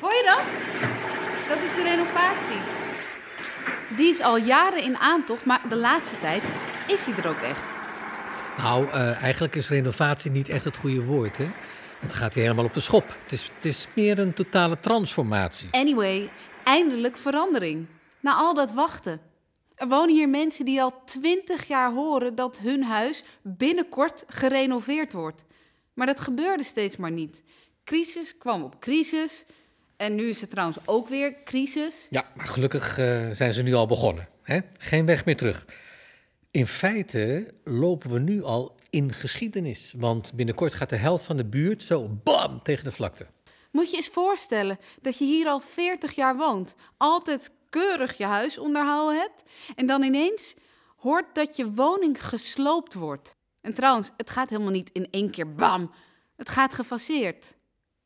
[0.00, 0.44] Hoor je dat?
[1.48, 2.51] Dat is de renovatie.
[3.96, 6.42] Die is al jaren in aantocht, maar de laatste tijd
[6.86, 7.60] is hij er ook echt.
[8.58, 11.48] Nou, eh, eigenlijk is renovatie niet echt het goede woord, hè?
[12.00, 13.04] Het gaat hier helemaal op de schop.
[13.22, 15.68] Het is, het is meer een totale transformatie.
[15.70, 16.28] Anyway,
[16.64, 17.86] eindelijk verandering.
[18.20, 19.20] Na al dat wachten.
[19.74, 25.44] Er wonen hier mensen die al twintig jaar horen dat hun huis binnenkort gerenoveerd wordt.
[25.94, 27.42] Maar dat gebeurde steeds maar niet.
[27.84, 29.44] Crisis kwam op crisis.
[30.02, 32.06] En nu is het trouwens ook weer crisis.
[32.10, 34.28] Ja, maar gelukkig eh, zijn ze nu al begonnen.
[34.42, 34.60] Hè?
[34.78, 35.66] Geen weg meer terug.
[36.50, 39.94] In feite lopen we nu al in geschiedenis.
[39.96, 43.26] Want binnenkort gaat de helft van de buurt zo bam tegen de vlakte.
[43.70, 48.58] Moet je eens voorstellen dat je hier al 40 jaar woont, altijd keurig je huis
[48.58, 49.42] onderhouden hebt
[49.74, 50.54] en dan ineens
[50.96, 53.36] hoort dat je woning gesloopt wordt.
[53.60, 55.90] En trouwens, het gaat helemaal niet in één keer bam.
[56.36, 57.54] Het gaat gefaseerd.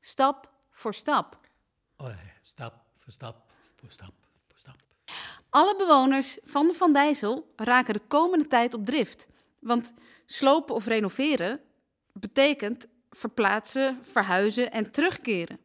[0.01, 1.45] Stap voor stap.
[1.97, 3.37] Oh, ja, stap voor stap
[3.75, 4.13] voor stap
[4.49, 4.77] voor stap.
[5.51, 9.29] Alle bewoners van de Van Dijssel raken de komende tijd op drift.
[9.59, 9.93] Want
[10.27, 11.61] slopen of renoveren
[12.13, 15.59] betekent verplaatsen, verhuizen en terugkeren.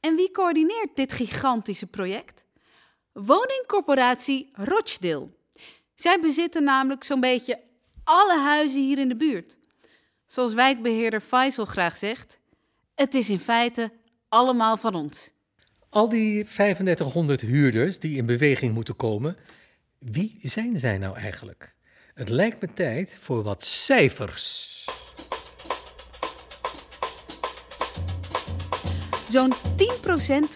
[0.00, 2.44] En wie coördineert dit gigantische project?
[3.12, 5.28] Woningcorporatie Rochdale.
[5.94, 7.60] Zij bezitten namelijk zo'n beetje
[8.04, 9.56] alle huizen hier in de buurt.
[10.26, 12.38] Zoals wijkbeheerder Faisal graag zegt:
[12.94, 13.92] het is in feite
[14.28, 15.30] allemaal van ons.
[15.88, 19.36] Al die 3500 huurders die in beweging moeten komen,
[19.98, 21.74] wie zijn zij nou eigenlijk?
[22.14, 24.66] Het lijkt me tijd voor wat cijfers.
[29.28, 29.56] Zo'n 10%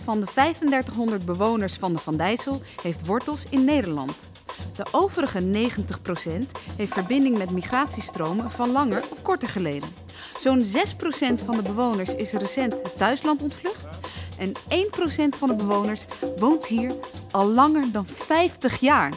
[0.05, 4.17] van de 3500 bewoners van de Van Dijssel heeft wortels in Nederland.
[4.77, 5.45] De overige 90%
[6.77, 9.89] heeft verbinding met migratiestromen van langer of korter geleden.
[10.43, 13.87] Zo'n 6% van de bewoners is recent het thuisland ontvlucht.
[14.39, 16.05] En 1% van de bewoners
[16.37, 16.95] woont hier
[17.31, 19.13] al langer dan 50 jaar.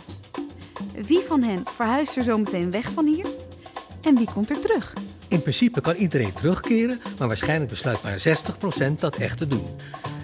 [1.07, 3.25] Wie van hen verhuist er zo meteen weg van hier?
[4.01, 4.93] En wie komt er terug?
[5.27, 8.23] In principe kan iedereen terugkeren, maar waarschijnlijk besluit maar
[8.91, 9.67] 60% dat echt te doen.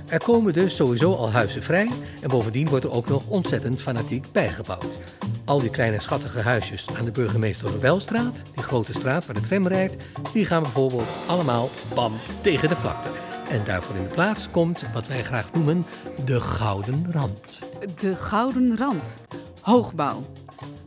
[0.08, 1.90] Er komen dus sowieso al huizen vrij
[2.22, 4.98] en bovendien wordt er ook nog ontzettend fanatiek bijgebouwd.
[5.46, 9.68] Al die kleine schattige huisjes aan de burgemeester Welstraat, die grote straat waar de tram
[9.68, 13.10] rijdt, die gaan bijvoorbeeld allemaal bam tegen de vlakte.
[13.50, 15.86] En daarvoor in de plaats komt wat wij graag noemen
[16.26, 17.62] de gouden rand.
[17.98, 19.20] De gouden rand.
[19.62, 20.22] Hoogbouw.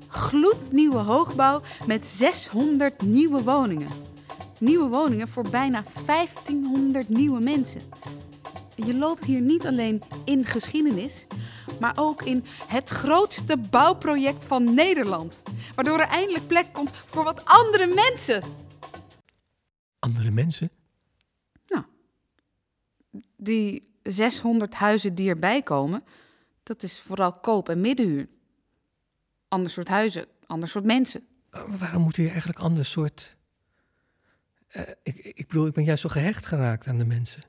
[0.09, 3.89] Gloednieuwe hoogbouw met 600 nieuwe woningen.
[4.59, 7.81] Nieuwe woningen voor bijna 1500 nieuwe mensen.
[8.77, 11.27] Je loopt hier niet alleen in geschiedenis,
[11.81, 15.43] maar ook in het grootste bouwproject van Nederland.
[15.75, 18.43] Waardoor er eindelijk plek komt voor wat andere mensen.
[19.99, 20.71] Andere mensen?
[21.67, 21.85] Nou,
[23.37, 26.05] die 600 huizen die erbij komen,
[26.63, 28.29] dat is vooral koop- en middenhuur.
[29.49, 31.27] Ander soort huizen, ander soort mensen.
[31.51, 33.37] Maar waarom moet hier eigenlijk ander soort...
[34.69, 37.43] Eh, ik, ik bedoel, ik ben juist zo gehecht geraakt aan de mensen.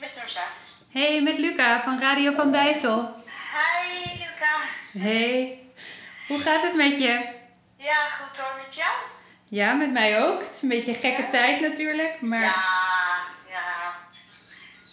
[0.00, 0.46] Met Rosa.
[0.94, 3.14] Hey, met Luca van Radio van Dijssel.
[3.54, 4.52] Hi Luca.
[4.98, 5.58] Hey,
[6.28, 7.24] hoe gaat het met je?
[7.76, 8.90] Ja, goed hoor, met jou?
[9.48, 10.42] Ja, met mij ook.
[10.42, 12.40] Het is een beetje een gekke tijd natuurlijk, maar...
[12.40, 12.64] Ja,
[13.48, 13.94] ja.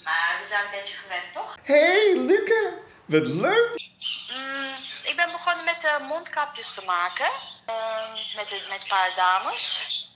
[0.04, 1.58] Maar we zijn een beetje gewend, toch?
[1.64, 2.74] hey, Luca.
[3.06, 3.90] Wat leuk.
[4.30, 7.30] Mm, ik ben begonnen met uh, mondkapjes te maken.
[7.70, 10.10] Uh, met, met een paar dames.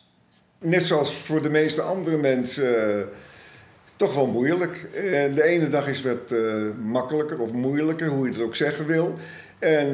[0.60, 3.00] Net zoals voor de meeste andere mensen...
[3.00, 3.06] Uh,
[3.96, 4.92] toch wel moeilijk.
[5.36, 6.32] de ene dag is wat
[6.82, 9.20] makkelijker of moeilijker, hoe je het ook zeggen wil.
[9.60, 9.94] En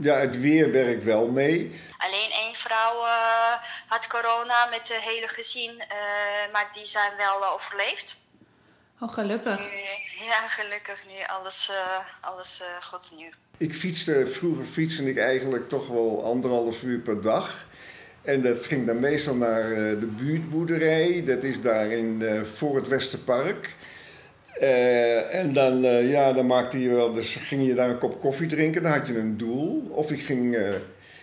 [0.00, 1.80] ja, het weer werkt wel mee.
[1.98, 3.52] Alleen één vrouw uh,
[3.86, 8.20] had corona met het hele gezin, uh, maar die zijn wel uh, overleefd.
[9.00, 9.58] Oh, gelukkig.
[9.58, 11.24] Nu, ja, gelukkig nu.
[11.26, 11.72] Alles,
[12.20, 13.30] alles goed nu.
[13.56, 17.66] Ik fietste, vroeger fietste ik eigenlijk toch wel anderhalf uur per dag.
[18.28, 21.22] En dat ging dan meestal naar de buurtboerderij.
[21.26, 23.74] Dat is daar in, voor het Westerpark.
[24.60, 28.20] Uh, en dan, uh, ja, dan maakte je wel, dus ging je daar een kop
[28.20, 29.88] koffie drinken, dan had je een doel.
[29.90, 30.58] Of ik ging,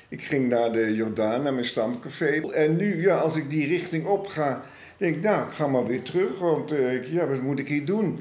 [0.09, 2.41] ik ging naar de Jordaan, naar mijn stamcafé.
[2.51, 4.63] En nu, ja, als ik die richting op ga,
[4.97, 6.73] denk ik, nou, ik ga maar weer terug, want
[7.09, 8.19] ja, wat moet ik hier doen?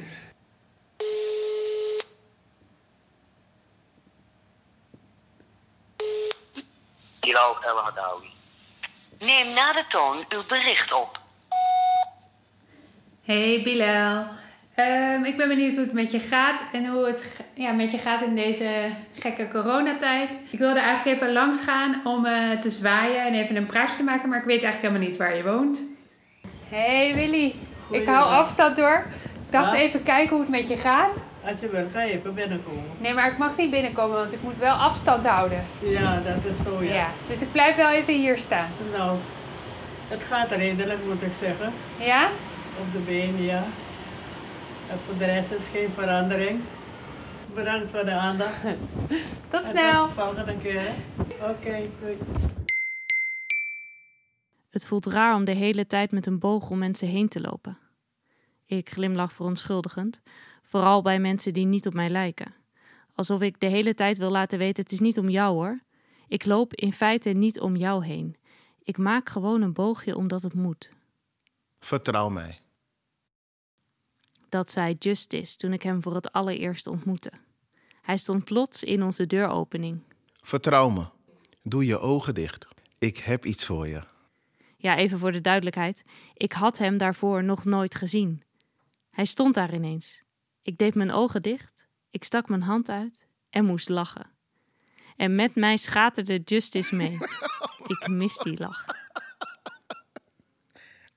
[7.21, 8.34] El.
[9.25, 11.21] Neem na de toon uw bericht op.
[13.25, 14.27] Hey Bilal.
[14.79, 17.99] Um, ik ben benieuwd hoe het met je gaat en hoe het ja, met je
[17.99, 18.69] gaat in deze
[19.19, 20.39] gekke coronatijd.
[20.51, 24.03] Ik wilde eigenlijk even langs gaan om uh, te zwaaien en even een praatje te
[24.03, 25.83] maken, maar ik weet eigenlijk helemaal niet waar je woont.
[26.69, 27.55] Hey Willy,
[27.91, 29.07] ik hou afstand door.
[29.47, 29.81] Ik dacht Ja?
[29.83, 31.23] even kijken hoe het met je gaat.
[31.47, 32.85] Als je wilt, ga je even binnenkomen.
[32.99, 35.65] Nee, maar ik mag niet binnenkomen, want ik moet wel afstand houden.
[35.79, 36.95] Ja, dat is zo, ja.
[36.95, 38.69] Ja, dus ik blijf wel even hier staan.
[38.93, 39.19] Nou,
[40.09, 41.73] het gaat redelijk, moet ik zeggen.
[41.99, 42.29] Ja?
[42.81, 43.65] Op de been, ja.
[44.91, 46.61] En voor de rest is geen verandering.
[47.55, 48.63] Bedankt voor de aandacht.
[49.51, 50.07] Tot En snel.
[50.07, 50.81] Tot de volgende keer.
[50.81, 50.93] hè.
[51.51, 52.19] Oké, doei.
[54.71, 57.79] Het voelt raar om de hele tijd met een boog om mensen heen te lopen.
[58.67, 60.23] Ik glimlach verontschuldigend,
[60.65, 62.55] vooral bij mensen die niet op mij lijken.
[63.15, 65.81] Alsof ik de hele tijd wil laten weten: het is niet om jou hoor.
[66.29, 68.37] Ik loop in feite niet om jou heen.
[68.83, 70.93] Ik maak gewoon een boogje omdat het moet.
[71.79, 72.59] Vertrouw mij.
[74.49, 77.33] Dat zei Justice toen ik hem voor het allereerst ontmoette.
[78.03, 80.01] Hij stond plots in onze deuropening.
[80.43, 81.05] Vertrouw me.
[81.63, 82.67] Doe je ogen dicht.
[82.99, 84.03] Ik heb iets voor je.
[84.77, 86.05] Ja, even voor de duidelijkheid.
[86.35, 88.43] Ik had hem daarvoor nog nooit gezien.
[89.11, 90.24] Hij stond daar ineens.
[90.65, 94.31] Ik deed mijn ogen dicht, ik stak mijn hand uit en moest lachen.
[95.17, 97.19] En met mij schaterde Justice mee.
[97.95, 98.85] Ik mis die lach.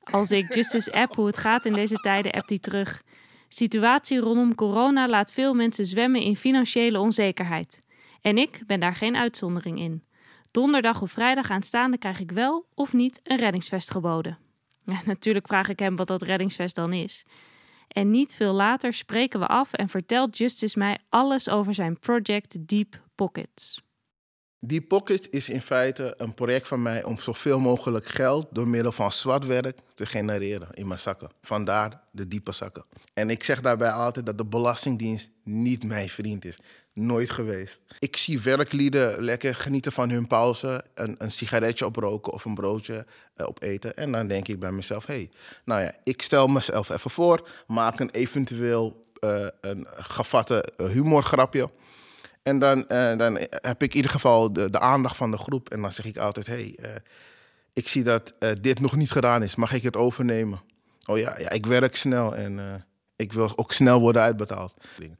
[0.04, 3.04] Als ik Justice app hoe het gaat in deze tijden, appt hij terug.
[3.48, 7.80] Situatie rondom corona laat veel mensen zwemmen in financiële onzekerheid.
[8.22, 10.04] En ik ben daar geen uitzondering in.
[10.52, 14.38] Donderdag of vrijdag aanstaande krijg ik wel of niet een reddingsvest geboden.
[14.84, 17.26] Ja, natuurlijk vraag ik hem wat dat reddingsvest dan is.
[17.98, 22.68] En niet veel later spreken we af en vertelt Justice mij alles over zijn project
[22.68, 23.87] Deep Pockets.
[24.60, 28.91] Die Pocket is in feite een project van mij om zoveel mogelijk geld door middel
[28.91, 31.30] van zwart werk te genereren in mijn zakken.
[31.41, 32.86] Vandaar de diepe zakken.
[33.13, 36.60] En ik zeg daarbij altijd dat de Belastingdienst niet mijn vriend is.
[36.93, 37.82] Nooit geweest.
[38.00, 43.06] Ik zie werklieden lekker genieten van hun pauze, een, een sigaretje oproken of een broodje
[43.38, 43.96] uh, opeten.
[43.96, 45.30] En dan denk ik bij mezelf, hé, hey,
[45.65, 51.70] nou ja, ik stel mezelf even voor, maak een eventueel uh, een gevatte humorgrapje.
[52.48, 55.70] En dan, uh, dan heb ik in ieder geval de, de, aandacht van de groep.
[55.70, 56.90] En dan zeg ik altijd: hey, uh,
[57.74, 59.56] ik zie dat uh, dit nog niet gedaan is.
[59.56, 60.62] Mag ik het overnemen?
[61.06, 64.74] Oh ja, ja ik werk snel en ik wil ook snel worden uitbetaald.
[65.04, 65.14] 99%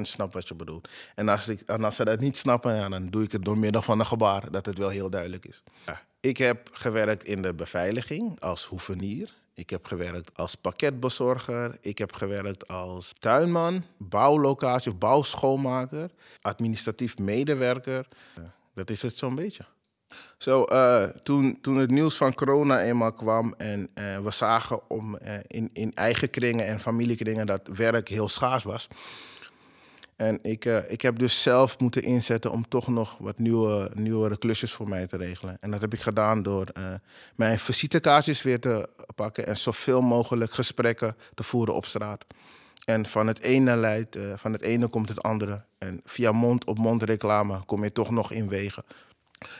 [0.00, 0.88] snapt wat je bedoelt.
[1.14, 3.82] En als, ik, en als ze dat niet snappen, dan doe ik het door middel
[3.82, 5.62] van een gebaar, dat het wel heel duidelijk is.
[5.86, 6.02] Ja.
[6.20, 9.34] Ik heb gewerkt in de beveiliging als hoevenier.
[9.54, 11.78] Ik heb gewerkt als pakketbezorger.
[11.80, 18.08] Ik heb gewerkt als tuinman, bouwlocatie of bouwschoonmaker, administratief medewerker.
[18.74, 19.64] Dat is het zo'n beetje.
[20.38, 25.18] Zo, uh, toen, toen het nieuws van corona eenmaal kwam en uh, we zagen om,
[25.46, 28.88] in, in eigen kringen en familiekringen dat werk heel schaars was.
[30.16, 34.72] En ik, ik heb dus zelf moeten inzetten om toch nog wat nieuwe, nieuwere klusjes
[34.72, 35.56] voor mij te regelen.
[35.60, 36.66] En dat heb ik gedaan door
[37.34, 42.24] mijn visitekaartjes weer te pakken en zoveel mogelijk gesprekken te voeren op straat.
[42.84, 45.64] En van het ene leidt, van het ene komt het andere.
[45.78, 48.84] En via mond-op-mond reclame kom je toch nog in wegen.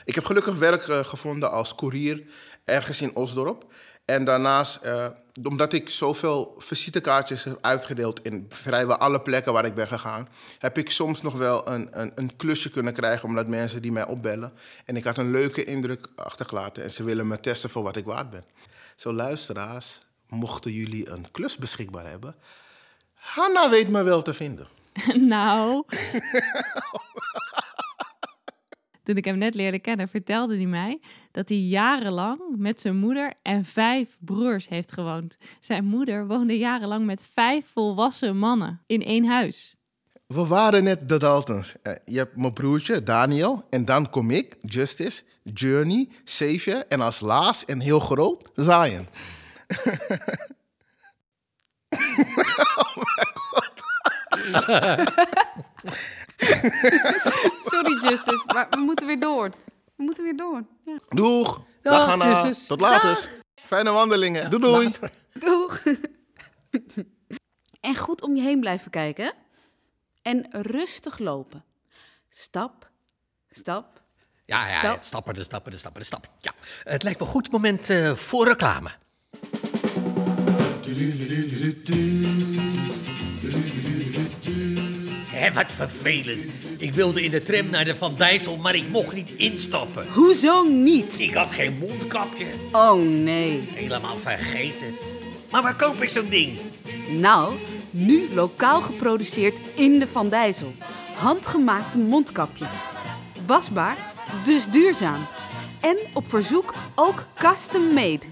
[0.05, 2.23] Ik heb gelukkig werk gevonden als koerier
[2.65, 3.65] ergens in Osdorp.
[4.05, 5.05] En daarnaast, uh,
[5.43, 10.77] omdat ik zoveel visitekaartjes heb uitgedeeld in vrijwel alle plekken waar ik ben gegaan, heb
[10.77, 14.53] ik soms nog wel een, een, een, klusje kunnen krijgen omdat mensen die mij opbellen.
[14.85, 18.05] En ik had een leuke indruk achtergelaten en ze willen me testen voor wat ik
[18.05, 18.43] waard ben.
[18.95, 22.35] Zo luisteraars, mochten jullie een klus beschikbaar hebben,
[23.13, 24.67] Hanna weet me wel te vinden.
[25.33, 25.83] nou.
[29.05, 30.99] toen ik hem net leerde kennen, vertelde hij mij
[31.31, 35.37] dat hij jarenlang met zijn moeder en vijf broers heeft gewoond.
[35.59, 39.75] Zijn moeder woonde jarenlang met vijf volwassen mannen in één huis.
[40.27, 41.75] We waren net de Daltons.
[41.81, 47.19] Eh, je hebt mijn broertje Daniel en dan kom ik, Justice, Journey, Savior en als
[47.19, 49.07] laatst en heel groot, Zion.
[52.77, 53.83] oh mijn god.
[57.71, 59.49] Sorry, Justice, maar we moeten weer door.
[59.95, 60.65] We moeten weer door.
[60.85, 60.97] Ja.
[61.09, 61.61] Doeg.
[61.81, 62.51] Dag, Hanna.
[62.67, 63.13] Tot later.
[63.13, 63.27] Dag.
[63.55, 64.49] Fijne wandelingen.
[64.49, 64.91] Doei, doei.
[65.33, 65.81] Doeg.
[67.89, 69.33] en goed om je heen blijven kijken.
[70.21, 71.63] En rustig lopen.
[72.29, 72.89] Stap,
[73.49, 74.01] stap,
[74.45, 75.03] ja, ja, stap.
[75.03, 76.29] stappen, de stappen, de stappen, de stappen.
[76.39, 78.91] Ja, het lijkt me een goed moment uh, voor reclame.
[85.45, 86.45] Hé, wat vervelend.
[86.77, 90.07] Ik wilde in de tram naar de Van Dijssel, maar ik mocht niet instappen.
[90.13, 91.19] Hoezo niet?
[91.19, 92.45] Ik had geen mondkapje.
[92.71, 93.69] Oh nee.
[93.73, 94.87] Helemaal vergeten.
[95.51, 96.57] Maar waar koop ik zo'n ding?
[97.09, 97.53] Nou,
[97.91, 100.73] nu lokaal geproduceerd in de Van Dijssel.
[101.15, 102.73] Handgemaakte mondkapjes.
[103.45, 103.97] Wasbaar,
[104.43, 105.27] dus duurzaam.
[105.81, 108.25] En op verzoek ook custom made.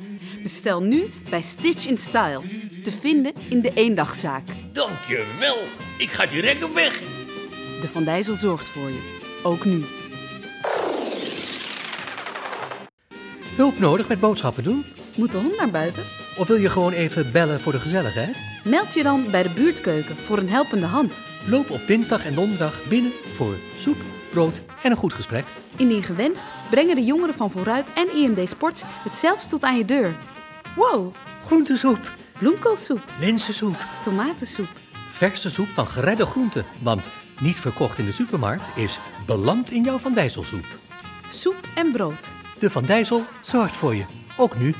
[0.43, 2.41] Bestel nu bij Stitch in Style.
[2.84, 4.43] Te vinden in de Eendagzaak.
[4.71, 5.58] Dankjewel.
[6.04, 7.00] Ik ga direct op weg.
[7.82, 9.20] De Van Dijssel zorgt voor je.
[9.44, 9.84] Ook nu.
[13.56, 14.86] Hulp nodig met boodschappen doen?
[15.16, 16.04] Moet de hond naar buiten?
[16.38, 18.44] Of wil je gewoon even bellen voor de gezelligheid?
[18.63, 21.13] Meld je dan bij de buurtkeuken voor een helpende hand.
[21.48, 23.98] Loop op dinsdag en donderdag binnen voor soep,
[24.30, 25.46] brood en een goed gesprek.
[25.76, 29.86] Indien gewenst, brengen de jongeren van Vooruit en IMD Sports het zelfs tot aan je
[29.86, 30.16] deur.
[30.76, 31.13] Wow!
[31.46, 34.82] Groentesoep, bloemkoolsoep, linzensoep, tomatensoep,
[35.13, 36.65] verse soep van geredde groenten.
[36.82, 40.65] Want niet verkocht in de supermarkt is beland in jouw Van Dijsselsoep.
[41.30, 42.30] Soep en brood.
[42.60, 44.06] De Van Dijssel zorgt voor je,
[44.38, 44.73] ook nu.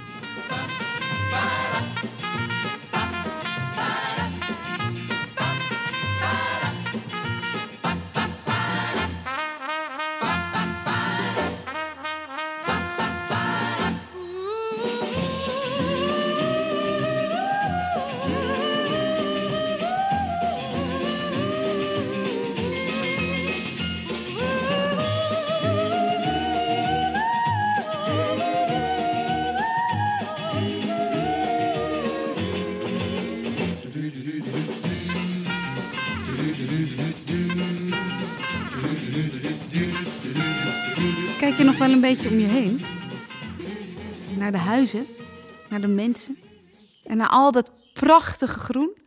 [41.54, 42.81] Kijk je nog wel een beetje om je heen?
[44.37, 45.06] Naar de huizen,
[45.69, 46.37] naar de mensen
[47.04, 48.97] en naar al dat prachtige groen.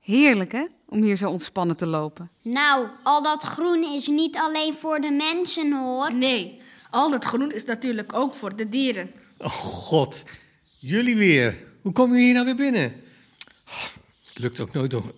[0.00, 0.64] Heerlijk, hè?
[0.88, 2.30] om hier zo ontspannen te lopen.
[2.42, 6.12] Nou, al dat groen is niet alleen voor de mensen hoor.
[6.12, 6.60] Nee,
[6.90, 9.10] al dat groen is natuurlijk ook voor de dieren.
[9.38, 10.24] Oh god,
[10.78, 11.58] jullie weer.
[11.82, 13.02] Hoe komen jullie hier nou weer binnen?
[13.68, 13.84] Oh,
[14.28, 15.12] het lukt ook nooit om,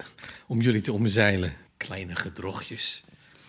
[0.46, 1.56] om jullie te omzeilen.
[1.76, 3.04] Kleine gedrochtjes.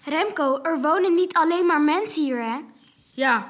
[0.05, 2.57] Remco, er wonen niet alleen maar mensen hier, hè?
[3.19, 3.47] Ja,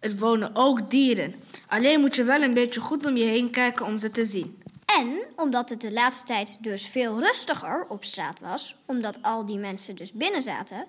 [0.00, 1.34] er wonen ook dieren.
[1.68, 4.58] Alleen moet je wel een beetje goed om je heen kijken om ze te zien.
[4.98, 9.58] En omdat het de laatste tijd dus veel rustiger op straat was, omdat al die
[9.58, 10.86] mensen dus binnen zaten,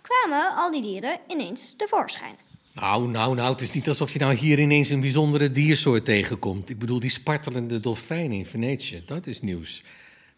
[0.00, 2.36] kwamen al die dieren ineens tevoorschijn.
[2.74, 6.70] Nou, nou, nou, het is niet alsof je nou hier ineens een bijzondere diersoort tegenkomt.
[6.70, 9.82] Ik bedoel, die spartelende dolfijn in Venetië, dat is nieuws.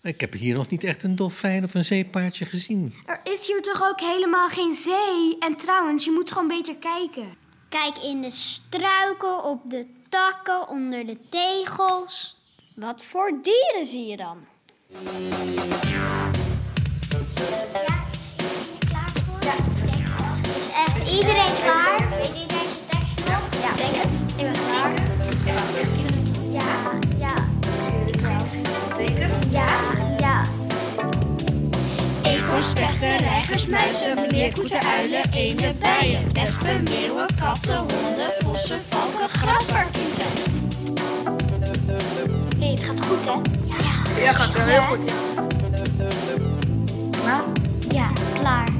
[0.01, 2.95] Maar ik heb hier nog niet echt een dolfijn of een zeepaardje gezien.
[3.07, 5.37] Er is hier toch ook helemaal geen zee?
[5.39, 7.37] En trouwens, je moet gewoon beter kijken.
[7.69, 12.37] Kijk in de struiken, op de takken, onder de tegels.
[12.75, 14.39] Wat voor dieren zie je dan?
[20.57, 22.09] Is echt iedereen klaar?
[22.11, 23.63] Weet iedereen zijn tekst nog?
[23.63, 24.28] Ja, denk het.
[28.99, 29.29] Zeker?
[29.49, 29.67] Ja,
[30.19, 30.43] ja.
[32.23, 40.17] Eekhoorns, spechten, reigers, muizen, meerkoeten, uilen, eenden, bijen, wespen, meeuwen, katten, honden, vossen, valken, grasvarkens.
[42.59, 43.33] Hé, het gaat goed, hè?
[43.33, 44.23] Ja.
[44.25, 45.11] Ja, gaat wel heel goed.
[47.25, 47.45] Ja.
[47.91, 48.78] Ja, klaar.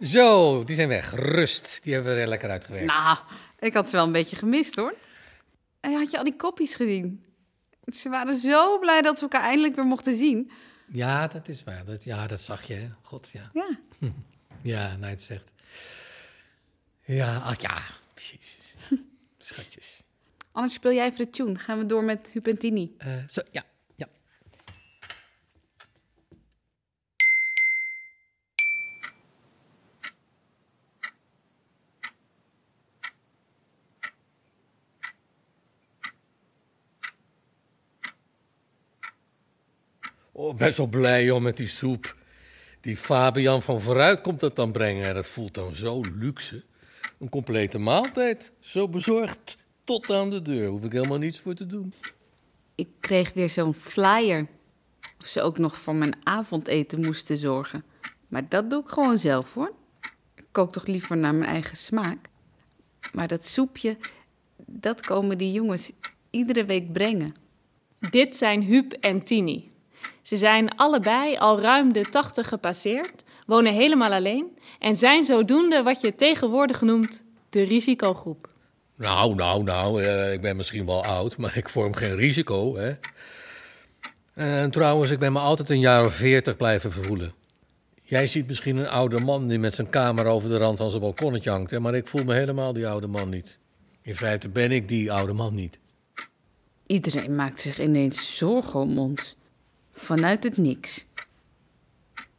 [0.00, 1.10] Zo, die zijn weg.
[1.14, 1.78] Rust.
[1.82, 2.86] Die hebben we er lekker uitgewerkt.
[2.86, 3.18] Nou,
[3.58, 4.94] ik had ze wel een beetje gemist hoor.
[5.80, 7.24] En had je al die kopjes gezien?
[7.84, 10.50] Ze waren zo blij dat ze elkaar eindelijk weer mochten zien.
[10.92, 11.84] Ja, dat is waar.
[11.84, 12.74] Dat, ja, dat zag je.
[12.74, 12.88] Hè?
[13.02, 13.50] God, ja.
[13.52, 13.78] Ja.
[14.62, 15.52] Ja, nou, het zegt.
[17.06, 17.82] Ja, ach ja.
[18.14, 18.76] Jezus.
[19.38, 20.02] Schatjes.
[20.52, 21.58] Anders speel jij even de tune.
[21.58, 22.96] Gaan we door met Hupentini.
[23.06, 23.64] Uh, zo, ja.
[23.94, 24.08] ja.
[40.32, 42.16] Oh, ben zo blij joh, met die soep.
[42.80, 45.14] Die Fabian van vooruit komt dat dan brengen.
[45.14, 46.64] Dat voelt dan zo luxe.
[47.18, 48.52] Een complete maaltijd.
[48.60, 50.68] Zo bezorgd tot aan de deur.
[50.68, 51.94] Hoef ik helemaal niets voor te doen.
[52.74, 54.46] Ik kreeg weer zo'n flyer.
[55.20, 57.84] Of ze ook nog voor mijn avondeten moesten zorgen.
[58.28, 59.72] Maar dat doe ik gewoon zelf hoor.
[60.34, 62.30] Ik kook toch liever naar mijn eigen smaak.
[63.12, 63.96] Maar dat soepje,
[64.66, 65.92] dat komen die jongens
[66.30, 67.34] iedere week brengen.
[68.10, 69.68] Dit zijn Huub en Tini.
[70.22, 76.00] Ze zijn allebei al ruim de 80 gepasseerd, wonen helemaal alleen en zijn zodoende wat
[76.00, 78.54] je tegenwoordig noemt de risicogroep.
[78.96, 82.94] Nou, nou, nou, uh, ik ben misschien wel oud, maar ik vorm geen risico, hè.
[84.34, 87.32] En trouwens, ik ben me altijd een jaar of veertig blijven voelen.
[88.02, 91.02] Jij ziet misschien een oude man die met zijn kamer over de rand van zijn
[91.02, 93.58] balkonnetje hangt, hè, maar ik voel me helemaal die oude man niet.
[94.02, 95.78] In feite ben ik die oude man niet.
[96.86, 99.36] Iedereen maakt zich ineens zorgen om ons.
[99.92, 101.06] Vanuit het niks.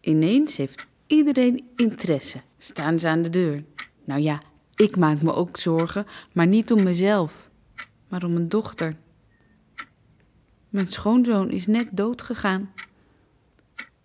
[0.02, 2.42] Ineens heeft iedereen interesse.
[2.58, 3.64] Staan ze aan de deur.
[4.04, 4.42] Nou ja,
[4.76, 7.50] ik maak me ook zorgen, maar niet om mezelf,
[8.08, 8.96] maar om mijn dochter.
[10.70, 12.74] Mijn schoonzoon is net dood gegaan.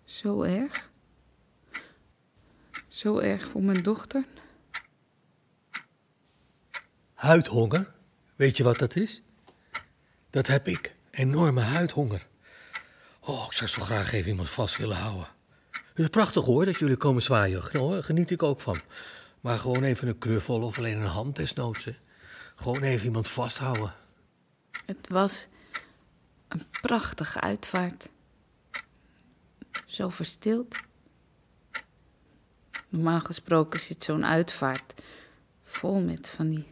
[0.05, 0.89] Zo erg.
[2.87, 4.25] Zo erg voor mijn dochter.
[7.13, 7.93] Huidhonger,
[8.35, 9.21] weet je wat dat is?
[10.29, 12.27] Dat heb ik, enorme huidhonger.
[13.19, 15.27] Oh, ik zou zo graag even iemand vast willen houden.
[15.93, 17.63] Het is prachtig hoor, dat jullie komen zwaaien.
[18.03, 18.81] Geniet ik ook van.
[19.41, 21.87] Maar gewoon even een knuffel of alleen een hand desnoods.
[22.55, 23.93] Gewoon even iemand vasthouden.
[24.85, 25.47] Het was
[26.47, 28.09] een prachtige uitvaart.
[29.85, 30.75] Zo verstild.
[32.89, 34.93] Normaal gesproken zit zo'n uitvaart
[35.63, 36.67] vol met van die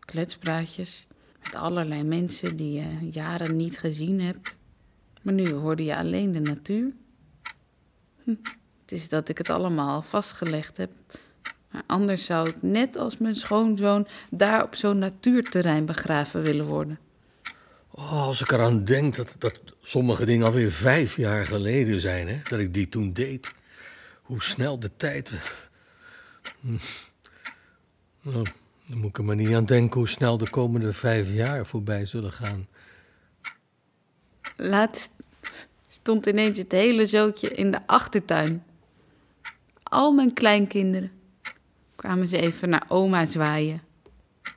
[0.00, 1.06] kletspraatjes.
[1.42, 4.56] Met allerlei mensen die je jaren niet gezien hebt.
[5.22, 6.92] Maar nu hoorde je alleen de natuur.
[8.24, 8.34] Hm,
[8.82, 10.90] het is dat ik het allemaal vastgelegd heb.
[11.70, 16.98] Maar anders zou ik net als mijn schoonzoon daar op zo'n natuurterrein begraven willen worden.
[17.90, 22.40] Oh, als ik eraan denk dat, dat sommige dingen alweer vijf jaar geleden zijn, hè,
[22.48, 23.52] dat ik die toen deed.
[24.22, 25.32] Hoe snel de tijd.
[26.60, 26.76] Hm.
[28.22, 28.46] Nou,
[28.86, 32.06] dan moet ik er maar niet aan denken hoe snel de komende vijf jaar voorbij
[32.06, 32.68] zullen gaan.
[34.56, 35.12] Laatst
[35.94, 38.64] stond ineens het hele zootje in de achtertuin.
[39.82, 41.12] Al mijn kleinkinderen
[41.96, 43.82] kwamen ze even naar oma zwaaien.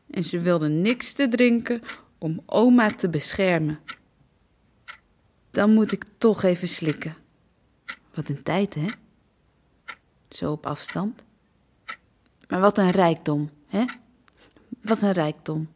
[0.09, 1.81] En ze wilden niks te drinken
[2.17, 3.79] om oma te beschermen.
[5.51, 7.15] Dan moet ik toch even slikken.
[8.13, 8.87] Wat een tijd, hè?
[10.29, 11.23] Zo op afstand.
[12.47, 13.85] Maar wat een rijkdom, hè?
[14.81, 15.69] Wat een rijkdom.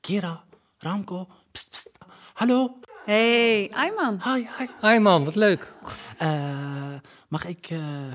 [0.00, 0.45] Kira,
[0.86, 1.90] Ramko, pst, pst.
[2.34, 2.78] Hallo.
[3.04, 4.20] Hey, Ayman.
[4.22, 4.66] Hi, hi.
[4.80, 5.72] Ayman, wat leuk.
[6.18, 6.94] Eh,
[7.28, 8.12] mag ik eh,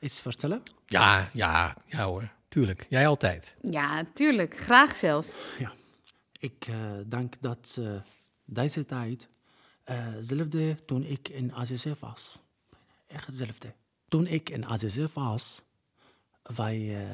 [0.00, 0.62] iets vertellen?
[0.86, 2.28] Ja, ja, ja hoor.
[2.48, 2.86] Tuurlijk.
[2.88, 3.56] Jij altijd.
[3.62, 4.56] Ja, tuurlijk.
[4.56, 5.28] Graag zelfs.
[6.38, 7.94] Ik eh, denk dat eh,
[8.44, 9.28] deze tijd
[9.84, 12.38] eh, hetzelfde toen ik in AZC was.
[13.06, 13.74] Echt hetzelfde.
[14.08, 15.64] Toen ik in AZC was,
[16.42, 17.06] wij,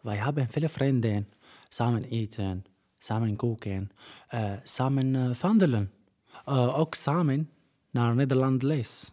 [0.00, 1.32] wij hebben veel vrienden.
[1.68, 2.64] Samen eten,
[3.04, 3.90] samen koken,
[4.28, 5.92] eh, samen eh, wandelen.
[6.44, 7.50] Eh, ook samen
[7.90, 9.12] naar Nederland les.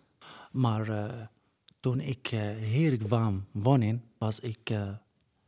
[0.51, 1.21] Maar eh,
[1.79, 4.89] toen ik eh, hier kwam wonen, was ik eh,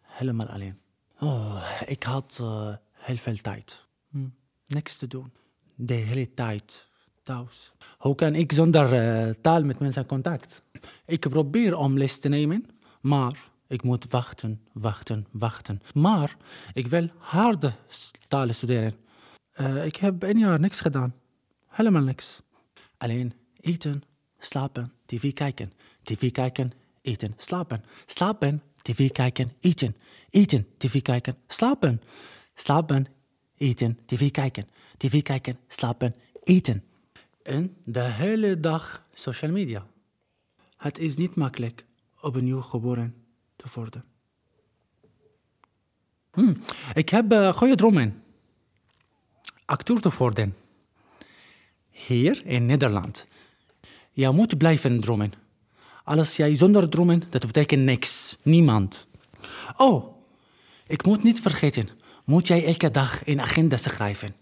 [0.01, 0.77] helemaal alleen.
[1.19, 3.87] Oh, ik had eh, heel veel tijd.
[4.09, 4.27] Hm,
[4.67, 5.31] niks te doen.
[5.75, 6.89] De hele tijd
[7.23, 7.73] thuis.
[7.97, 10.63] Hoe kan ik zonder eh, taal met mensen contact?
[11.05, 12.65] Ik probeer om les te nemen,
[13.01, 15.81] maar ik moet wachten, wachten, wachten.
[15.93, 16.37] Maar
[16.73, 17.73] ik wil harde
[18.27, 18.93] talen studeren.
[19.51, 21.13] Eh, ik heb een jaar niks gedaan.
[21.67, 22.41] Helemaal niks.
[22.97, 24.03] Alleen eten,
[24.37, 25.73] slapen, tv kijken.
[26.03, 26.71] TV kijken,
[27.01, 27.83] eten, slapen.
[28.05, 29.95] Slapen, tv kijken, eten.
[30.29, 32.01] Eten, tv kijken, slapen.
[32.53, 33.07] Slapen,
[33.57, 34.67] eten, tv kijken.
[34.97, 36.83] TV kijken, slapen, eten.
[37.43, 39.85] En de hele dag social media.
[40.77, 41.85] Het is niet makkelijk
[42.21, 43.22] opnieuw geboren
[43.63, 44.03] te worden.
[46.31, 46.53] Hm,
[46.93, 48.23] Ik heb eh, goede dromen.
[49.65, 50.55] Acteur te worden.
[51.89, 53.27] Hier in Nederland.
[54.11, 55.33] Je moet blijven dromen.
[56.03, 58.37] Als jij zonder dromen, dat betekent niks.
[58.41, 59.07] Niemand.
[59.77, 60.15] Oh,
[60.87, 61.89] ik moet niet vergeten.
[62.25, 64.35] Moet jij elke dag een agenda schrijven.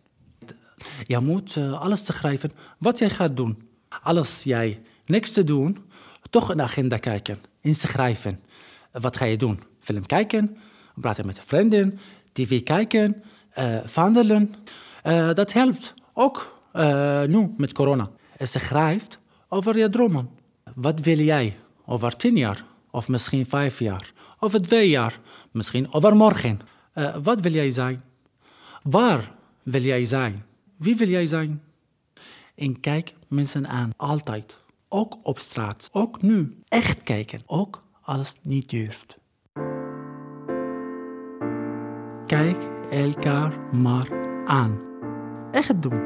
[1.06, 3.70] Je moet eh, alles schrijven wat jij gaat doen.
[4.04, 5.78] Als jij niks te doen,
[6.30, 7.40] toch een agenda kijken.
[7.62, 8.40] Inschrijven.
[8.92, 9.60] Wat ga je doen?
[9.80, 10.58] Film kijken,
[10.96, 12.00] praten met vrienden,
[12.32, 14.54] tv kijken, eh wandelen.
[15.04, 18.10] Eh, dat helpt ook eh, nu met corona.
[18.40, 19.08] Schrijf
[19.48, 20.30] over je dromen.
[20.76, 22.66] Wat wil jij over tien jaar?
[22.92, 24.12] Of misschien vijf jaar?
[24.40, 25.20] Of twee jaar?
[25.52, 26.60] Misschien overmorgen?
[26.94, 28.02] Eh, wat wil jij zijn?
[28.84, 29.32] Waar
[29.64, 30.46] wil jij zijn?
[30.78, 31.62] Wie wil jij zijn?
[32.56, 34.58] En kijk mensen aan, altijd.
[34.90, 36.58] Ook op straat, ook nu.
[36.68, 37.82] Echt kijken, ook
[38.18, 39.20] als het niet durft.
[42.26, 42.58] Kijk
[42.90, 44.10] elkaar maar
[44.46, 44.80] aan.
[45.52, 46.02] Echt doen.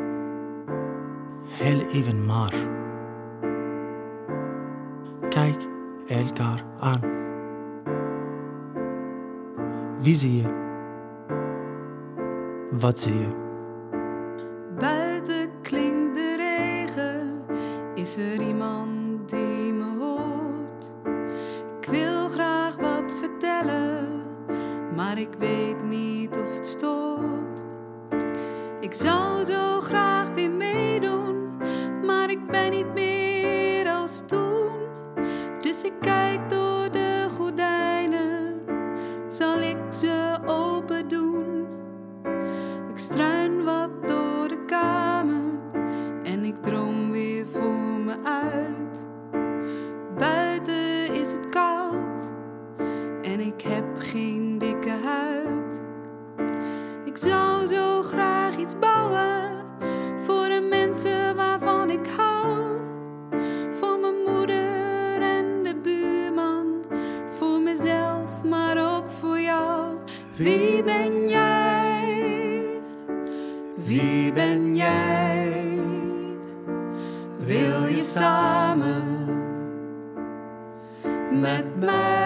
[1.48, 2.54] Heel even maar.
[5.30, 5.68] Kijk
[6.08, 7.02] elkaar aan.
[10.00, 10.64] Wie zie je?
[12.72, 13.28] Wat zie je?
[14.80, 17.46] Buiten klinkt de regen,
[17.96, 19.05] is er iemand
[25.18, 27.64] ik weet niet of het stoort.
[28.80, 31.58] Ik zou zo graag weer meedoen,
[32.06, 34.76] maar ik ben niet meer als toen.
[35.62, 38.62] Dus ik kijk door de gordijnen,
[39.28, 41.68] zal ik ze open doen?
[42.90, 45.60] Ik struin wat door de kamer
[46.24, 49.06] en ik droom weer voor me uit.
[50.18, 52.32] Buiten is het koud
[53.22, 54.45] en ik heb geen
[57.06, 59.50] Ik zou zo graag iets bouwen
[60.26, 62.80] voor de mensen waarvan ik hou.
[63.72, 66.84] Voor mijn moeder en de buurman,
[67.30, 69.96] voor mezelf, maar ook voor jou.
[70.36, 72.82] Wie ben jij?
[73.76, 75.80] Wie ben jij?
[77.38, 79.26] Wil je samen
[81.32, 82.25] met mij?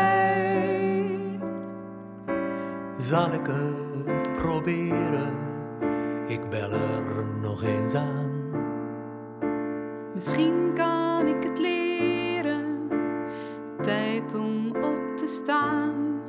[3.10, 5.34] Zal ik het proberen
[6.28, 8.32] Ik bel er nog eens aan.
[10.14, 12.89] Misschien kan ik het leren.
[13.82, 16.22] Tijd om op te staan.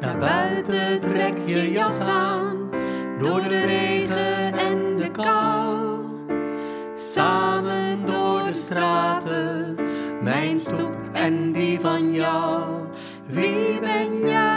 [0.00, 2.70] Naar buiten trek je jas aan,
[3.18, 5.98] door de regen en de kou.
[6.94, 9.76] Samen door de straten,
[10.22, 12.62] mijn stoep en die van jou.
[13.26, 14.47] Wie ben jij?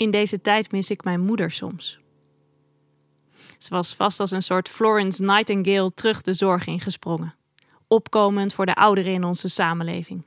[0.00, 1.98] In deze tijd mis ik mijn moeder soms.
[3.58, 7.34] Ze was vast als een soort Florence Nightingale terug de zorg ingesprongen,
[7.86, 10.26] opkomend voor de ouderen in onze samenleving.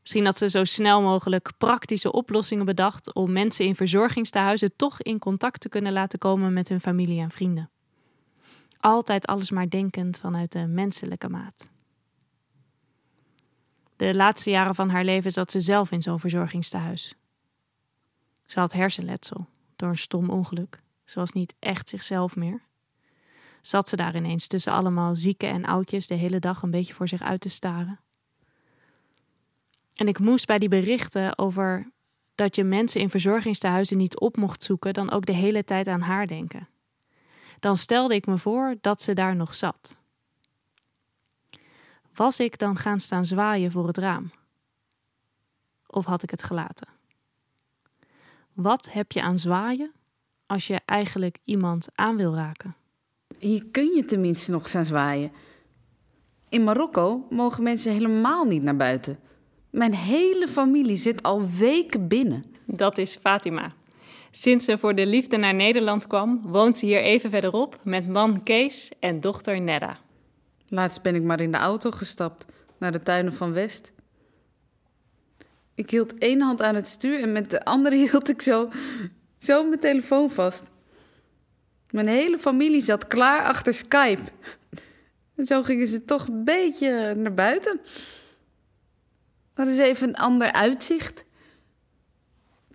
[0.00, 5.18] Misschien had ze zo snel mogelijk praktische oplossingen bedacht om mensen in verzorgingstehuizen toch in
[5.18, 7.70] contact te kunnen laten komen met hun familie en vrienden.
[8.80, 11.70] Altijd alles maar denkend vanuit de menselijke maat.
[13.96, 17.16] De laatste jaren van haar leven zat ze zelf in zo'n verzorgingstehuis.
[18.52, 19.46] Ze had hersenletsel
[19.76, 20.82] door een stom ongeluk.
[21.04, 22.62] Ze was niet echt zichzelf meer.
[23.60, 27.08] Zat ze daar ineens tussen allemaal zieken en oudjes de hele dag een beetje voor
[27.08, 28.00] zich uit te staren.
[29.94, 31.90] En ik moest bij die berichten over
[32.34, 36.00] dat je mensen in verzorgingstehuizen niet op mocht zoeken, dan ook de hele tijd aan
[36.00, 36.68] haar denken.
[37.60, 39.96] Dan stelde ik me voor dat ze daar nog zat.
[42.14, 44.30] Was ik dan gaan staan zwaaien voor het raam?
[45.86, 47.00] Of had ik het gelaten?
[48.54, 49.92] Wat heb je aan zwaaien
[50.46, 52.74] als je eigenlijk iemand aan wil raken?
[53.38, 55.32] Hier kun je tenminste nog staan zwaaien.
[56.48, 59.18] In Marokko mogen mensen helemaal niet naar buiten.
[59.70, 62.44] Mijn hele familie zit al weken binnen.
[62.66, 63.70] Dat is Fatima.
[64.30, 68.42] Sinds ze voor de liefde naar Nederland kwam, woont ze hier even verderop met man
[68.42, 69.96] Kees en dochter Nedda.
[70.68, 72.46] Laatst ben ik maar in de auto gestapt
[72.78, 73.92] naar de tuinen van West.
[75.74, 78.70] Ik hield één hand aan het stuur en met de andere hield ik zo,
[79.38, 80.70] zo mijn telefoon vast.
[81.90, 84.22] Mijn hele familie zat klaar achter Skype.
[85.34, 87.80] En zo gingen ze toch een beetje naar buiten.
[89.54, 91.24] Hadden ze even een ander uitzicht.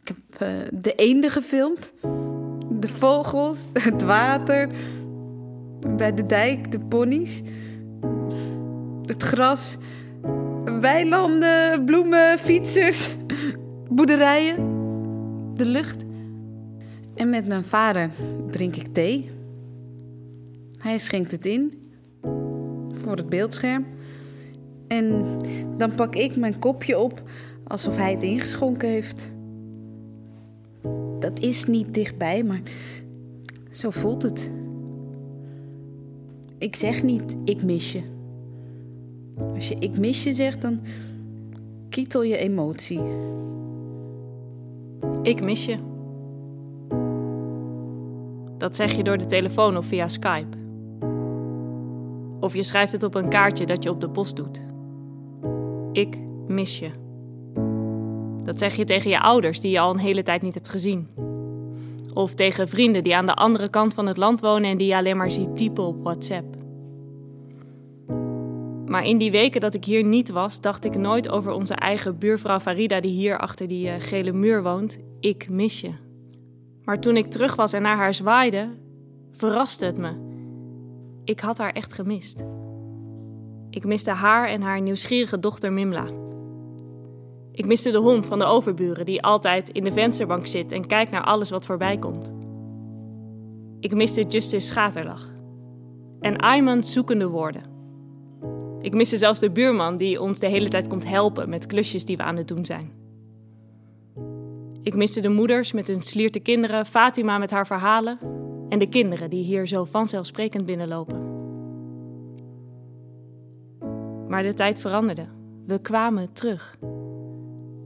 [0.02, 1.94] Ik heb eh, de eenden gefilmd.
[2.70, 4.70] De vogels, het water.
[5.96, 7.42] Bij de dijk, de ponies.
[9.06, 9.78] Het gras.
[10.80, 13.16] Weilanden, bloemen, fietsers.
[13.90, 14.56] Boerderijen.
[15.54, 16.04] De lucht.
[17.16, 18.10] En met mijn vader
[18.52, 19.30] drink ik thee.
[20.78, 21.92] Hij schenkt het in.
[22.92, 23.86] Voor het beeldscherm.
[24.88, 25.38] En
[25.78, 27.22] dan pak ik mijn kopje op
[27.64, 29.30] alsof hij het ingeschonken heeft.
[31.20, 32.62] Dat is niet dichtbij, maar
[33.72, 34.52] zo voelt het.
[36.58, 38.17] Ik zeg niet ik mis je.
[39.56, 40.80] Als je ik mis je zegt, dan
[41.90, 43.02] kietel je emotie.
[45.22, 45.78] Ik mis je.
[48.58, 50.58] Dat zeg je door de telefoon of via Skype.
[52.40, 54.62] Of je schrijft het op een kaartje dat je op de post doet.
[55.92, 56.18] Ik
[56.48, 56.90] mis je.
[58.44, 61.08] Dat zeg je tegen je ouders die je al een hele tijd niet hebt gezien.
[62.14, 64.96] Of tegen vrienden die aan de andere kant van het land wonen en die je
[64.96, 66.57] alleen maar ziet typen op WhatsApp.
[68.88, 72.18] Maar in die weken dat ik hier niet was, dacht ik nooit over onze eigen
[72.18, 75.00] buurvrouw Farida die hier achter die uh, gele muur woont.
[75.20, 75.92] Ik mis je.
[76.84, 78.70] Maar toen ik terug was en naar haar zwaaide,
[79.32, 80.12] verraste het me.
[81.24, 82.44] Ik had haar echt gemist.
[83.70, 86.08] Ik miste haar en haar nieuwsgierige dochter Mimla.
[87.52, 91.12] Ik miste de hond van de overburen die altijd in de vensterbank zit en kijkt
[91.12, 92.34] naar alles wat voorbij komt.
[93.80, 95.34] Ik miste Justice schaterlach.
[96.20, 97.77] En Ayman's zoekende woorden.
[98.88, 102.18] Ik miste zelfs de buurman die ons de hele tijd komt helpen met klusjes die
[102.18, 102.92] we aan het doen zijn.
[104.82, 108.20] Ik miste de moeders met hun slierte kinderen, Fatima met haar verhalen
[108.70, 111.22] en de kinderen die hier zo vanzelfsprekend binnenlopen.
[114.28, 115.28] Maar de tijd veranderde.
[115.66, 116.78] We kwamen terug.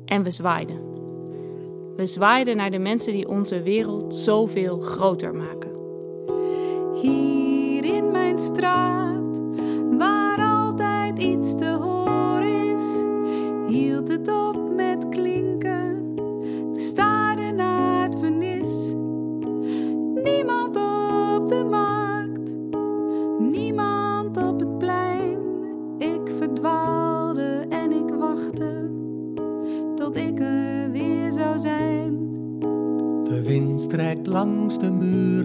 [0.06, 0.82] En we zwaaiden.
[1.96, 5.72] We zwaaiden naar de mensen die onze wereld zoveel groter maken.
[7.02, 9.21] Hier in mijn straat,
[34.70, 35.41] strekt langs de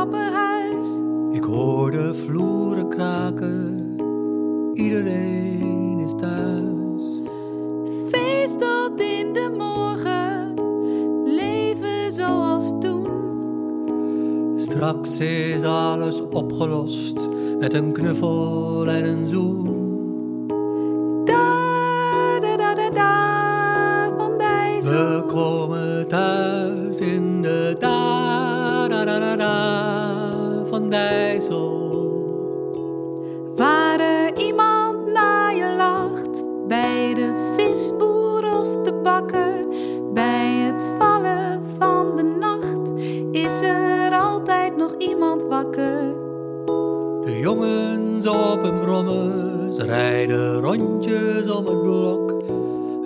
[0.00, 0.86] trappenhuis.
[1.32, 3.94] Ik hoor de vloeren kraken,
[4.74, 7.04] iedereen is thuis.
[8.10, 10.54] Feest tot in de morgen,
[11.24, 13.08] leven zoals toen.
[14.56, 17.18] Straks is alles opgelost
[17.58, 19.69] met een knuffel en een zoen.
[49.90, 52.34] Rijden rondjes om het blok.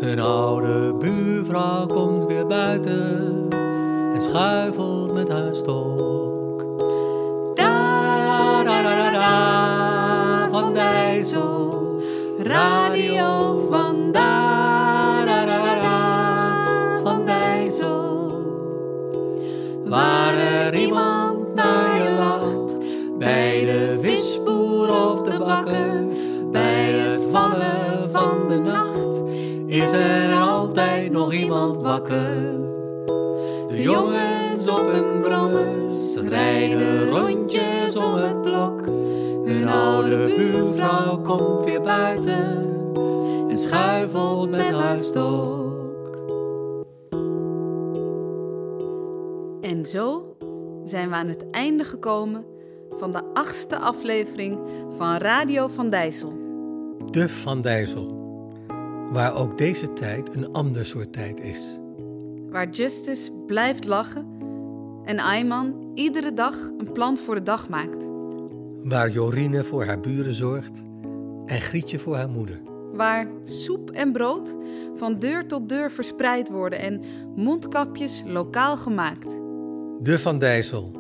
[0.01, 3.47] Hun oude buurvrouw komt weer buiten
[4.15, 6.65] en schuifelt met haar stok.
[7.55, 12.03] Da, da, da, da, da, van Dijssel,
[12.39, 13.64] radio
[31.35, 32.73] iemand wakker.
[33.69, 38.81] De jongens op hun brommers rijden rondjes om het blok.
[39.45, 42.73] Hun oude buurvrouw komt weer buiten
[43.49, 45.73] en schuifelt met haar stok.
[49.61, 50.37] En zo
[50.85, 52.45] zijn we aan het einde gekomen
[52.91, 54.59] van de achtste aflevering
[54.97, 56.33] van Radio van Dijssel.
[57.11, 58.14] De Van Dijssel,
[59.13, 61.79] waar ook deze tijd een ander soort tijd is.
[62.51, 64.27] Waar Justice blijft lachen
[65.05, 68.07] en Ayman iedere dag een plan voor de dag maakt.
[68.83, 70.83] Waar Jorine voor haar buren zorgt
[71.47, 72.61] en Grietje voor haar moeder.
[72.93, 74.57] Waar soep en brood
[74.95, 77.01] van deur tot deur verspreid worden en
[77.37, 79.37] mondkapjes lokaal gemaakt.
[80.01, 80.91] De Van Dijssel,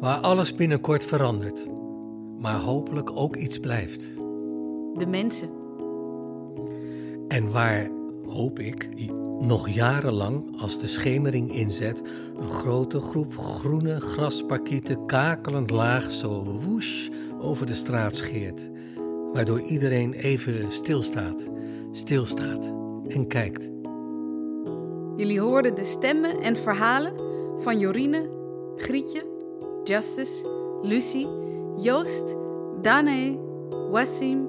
[0.00, 1.66] waar alles binnenkort verandert,
[2.38, 4.10] maar hopelijk ook iets blijft.
[4.94, 5.59] De mensen.
[7.30, 7.90] En waar,
[8.26, 8.88] hoop ik,
[9.38, 12.02] nog jarenlang, als de schemering inzet,
[12.40, 17.08] een grote groep groene grasparkieten kakelend laag zo woesh
[17.40, 18.70] over de straat scheert,
[19.32, 21.48] waardoor iedereen even stilstaat,
[21.92, 22.72] stilstaat
[23.08, 23.70] en kijkt.
[25.16, 27.12] Jullie hoorden de stemmen en verhalen
[27.56, 28.28] van Jorine,
[28.76, 29.24] Grietje,
[29.84, 30.48] Justice,
[30.82, 31.28] Lucie,
[31.76, 32.36] Joost,
[32.82, 33.38] Danae,
[33.90, 34.48] Wassim,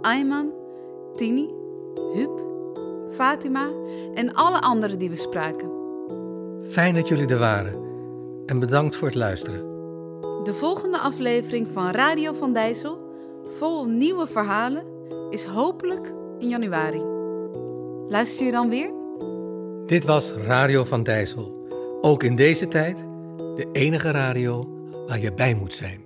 [0.00, 0.52] Ayman,
[1.14, 1.55] Tini,
[2.12, 2.40] Huub,
[3.14, 3.70] Fatima
[4.14, 5.70] en alle anderen die we spraken.
[6.62, 7.84] Fijn dat jullie er waren
[8.46, 9.60] en bedankt voor het luisteren.
[10.44, 12.98] De volgende aflevering van Radio van Dijssel,
[13.46, 14.84] vol nieuwe verhalen,
[15.30, 17.02] is hopelijk in januari.
[18.08, 18.92] Luister je dan weer?
[19.86, 21.66] Dit was Radio van Dijssel.
[22.00, 23.04] Ook in deze tijd
[23.56, 24.68] de enige radio
[25.06, 26.05] waar je bij moet zijn.